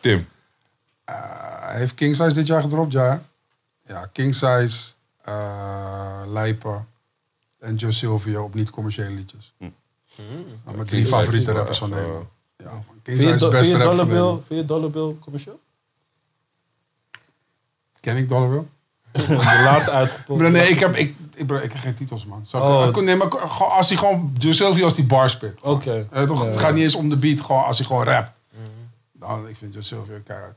[0.00, 0.28] Tim.
[1.04, 1.41] Hij
[1.78, 3.22] heeft King Size dit jaar gedropt, ja.
[3.86, 4.90] Ja, King Size,
[5.24, 6.86] eh Lijpen
[7.58, 9.52] en Joe Silvio op niet-commerciële liedjes.
[9.58, 9.72] Nou,
[10.76, 12.26] mijn drie Size favoriete rappers van Nederland.
[12.56, 12.84] Ja, man.
[13.02, 14.46] King Vind Size je, is de beste je rapper van Nederland.
[14.46, 15.60] vind je Dollar Bill commercieel?
[18.00, 18.66] Ken ik Dollar Bill?
[19.26, 20.40] De laatste uitgepopt.
[20.40, 22.40] Nee, ik heb, ik, ik, ik, heb geen titels, man.
[22.42, 22.96] Ik- Oh.
[22.96, 25.62] nee, maar als hij gewoon, Joe Silvio als die bar spit.
[25.62, 26.06] Oké.
[26.10, 26.48] Eh, toch, Nee.
[26.50, 28.38] Het gaat niet eens om de beat, gewoon als hij gewoon rapt.
[29.12, 30.56] Dan, ik vind Joe Silvio keihard.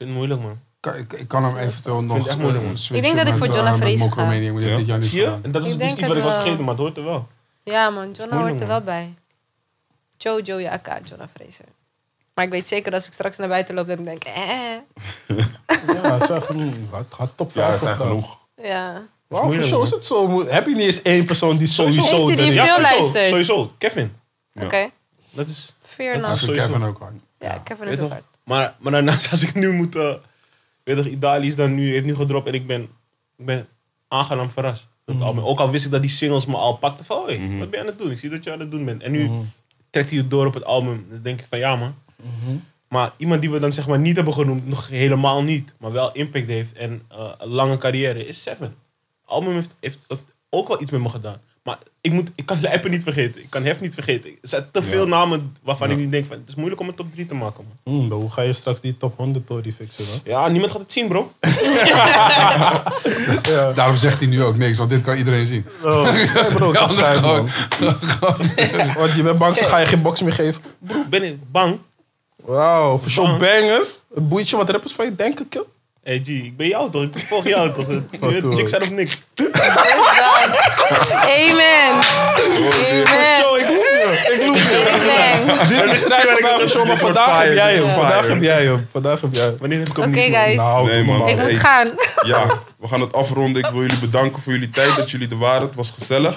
[0.00, 0.58] Ik vind het moeilijk, man.
[0.80, 2.96] Kan- Ik, ik kan hem eventueel nog het echt moeilijk, eh, man.
[2.96, 4.82] Ik denk dat ik voor eh, Jonna Mokromania, ga.
[4.84, 5.00] Ja?
[5.00, 5.36] Zie je?
[5.42, 6.40] En dat is dus iets wat ik het was wel.
[6.42, 7.28] vergeten, maar het hoort er wel.
[7.62, 8.10] Ja, man.
[8.10, 9.14] Jonna hoort er wel bij.
[10.16, 11.64] Joe, Joey AK, Jonna Fraser.
[12.34, 14.34] Maar ik weet zeker dat als ik straks naar buiten loop, dat ik denk, eh.
[16.02, 18.38] Ja, zeg, hm, had, had top Ja, 5 zijn genoeg.
[18.62, 19.02] Ja.
[19.26, 20.54] Waarom show is het zo moeilijk?
[20.54, 23.28] Heb je niet eens één persoon die sowieso Eentje die veel sowieso, luistert.
[23.28, 24.16] Sowieso, Kevin.
[24.54, 24.88] Oké.
[25.30, 25.74] Dat is...
[25.86, 26.52] Sowieso.
[26.52, 27.12] Kevin ook hard.
[27.38, 28.22] Ja, Kevin is ook hard.
[28.50, 29.96] Maar, maar daarnaast, als ik nu moet...
[29.96, 30.14] eh
[30.84, 32.82] weet je, Idali is dan nu, heeft nu gedropt en ik ben,
[33.36, 33.68] ik ben
[34.08, 34.88] aangenaam verrast.
[35.06, 35.22] Mhm.
[35.22, 35.44] album.
[35.44, 37.80] Ook al wist ik dat die singles me al pakten van, hey, wat ben je
[37.80, 38.10] aan het doen?
[38.10, 39.02] Ik zie dat je aan het doen bent.
[39.02, 39.40] En nu Mhm.
[39.90, 41.06] trekt hij het door op het album.
[41.10, 41.94] Dan denk ik van, ja man.
[42.88, 46.12] Maar iemand die we dan zeg maar niet hebben genoemd, nog helemaal niet, maar wel
[46.12, 48.66] impact heeft en eh, een lange carrière, is Seven.
[48.66, 48.74] Het
[49.24, 51.40] album heeft, heeft, heeft ook wel iets met me gedaan.
[51.62, 53.40] Maar ik, moet, ik kan Lijpen niet vergeten.
[53.42, 54.30] Ik kan Hef niet vergeten.
[54.30, 56.94] Er zijn te veel namen waarvan ik nu denk van, het is moeilijk om een
[56.94, 57.64] top 3 te maken.
[57.84, 57.94] Man.
[58.02, 60.20] Hm, dan hoe ga je straks die top 100 Tory fixen dan?
[60.24, 61.32] Ja, niemand gaat het zien, bro.
[63.74, 65.66] Daarom zegt hij nu ook niks, want dit kan iedereen zien.
[65.82, 67.48] Nee bro, heb schijt man.
[68.96, 70.62] Want je bent bang, ze ga je geen box meer geven.
[70.78, 71.78] Bro, ben ik bang?
[72.36, 73.38] Wauw, voor zo'n Bang.
[73.38, 74.02] bangers.
[74.14, 75.64] Het boeit je wat rappers van je denken, kill.
[76.04, 77.02] Hey G, ik ben jou toch?
[77.02, 77.86] Ik volg jou toch?
[78.40, 78.54] toe.
[78.56, 79.22] Chicks zijn of niks.
[81.34, 81.98] Amen.
[82.90, 83.60] Amen.
[83.60, 84.36] ik roep je.
[84.38, 85.40] Ik roep je.
[85.44, 85.68] Amen.
[85.68, 87.88] Dit is mij voor show, maar vandaag heb jij hem.
[87.88, 88.88] Vandaag heb jij hem.
[88.92, 89.56] Vandaag heb jij hem.
[89.60, 90.34] Wanneer heb ik Oké, hem niet?
[90.36, 90.56] guys.
[90.56, 91.18] Nou, Nee, man.
[91.18, 91.28] maar.
[91.30, 91.88] Ik moet gaan.
[92.22, 92.46] Ja,
[92.78, 93.64] we gaan het afronden.
[93.64, 95.66] Ik wil jullie bedanken voor jullie tijd, dat jullie er waren.
[95.66, 96.36] Het was gezellig.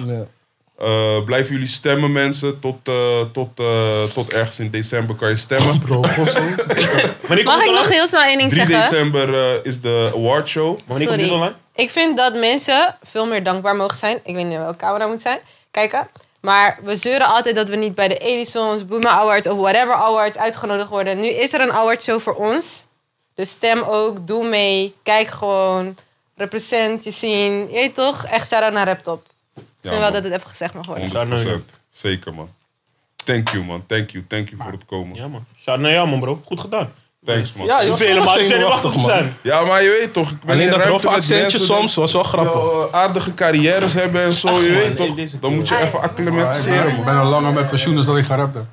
[0.77, 2.59] Eh, blijven jullie stemmen, mensen.
[2.59, 5.79] Tot, eh, tot, eh, tot ergens in december kan je stemmen.
[5.85, 5.99] Bro,
[7.43, 8.89] Mag ik nog heel snel één ding 3 zeggen?
[8.89, 10.79] december eh, is de awardshow.
[10.87, 11.53] Sorry.
[11.75, 14.19] Ik vind dat mensen veel meer dankbaar mogen zijn.
[14.23, 15.39] Ik weet niet welke camera moet zijn.
[15.71, 16.07] Kijken.
[16.41, 20.37] Maar we zeuren altijd dat we niet bij de Edisons, Boema Awards of whatever awards
[20.37, 21.19] uitgenodigd worden.
[21.19, 22.85] Nu is er een awardshow voor ons.
[23.35, 25.97] Dus stem ook, doe mee, kijk gewoon,
[26.35, 27.71] represent je scene.
[27.71, 28.25] Je toch?
[28.25, 29.25] Echt shout-out naar Raptop.
[29.83, 30.21] Ik vind wel man.
[30.21, 31.61] dat het even gezegd mag worden.
[31.61, 31.75] 100%.
[31.89, 32.49] Zeker, man.
[33.23, 33.85] Thank you, man.
[33.87, 34.25] Thank you.
[34.27, 35.15] Thank you voor het komen.
[35.15, 35.45] Ja, man.
[35.61, 36.41] Shout naar jou, man, bro.
[36.45, 36.91] Goed gedaan.
[37.25, 37.65] Thanks, man.
[37.65, 39.03] Ja, je hoeft helemaal niet zenuwachtig, man.
[39.03, 39.37] zijn.
[39.41, 40.31] Ja, maar je weet toch.
[40.31, 42.61] Ik ben Alleen in dat ruimte roffe met accentje mensen soms was wel grappig.
[42.61, 44.61] al, eh, aardige carrières hebben en zo.
[44.61, 45.39] je weet nee, toch.
[45.39, 48.35] Dan moet je even acclimatiseren, ik ben al langer met pensioen dan dat ik ga
[48.35, 48.69] rappen.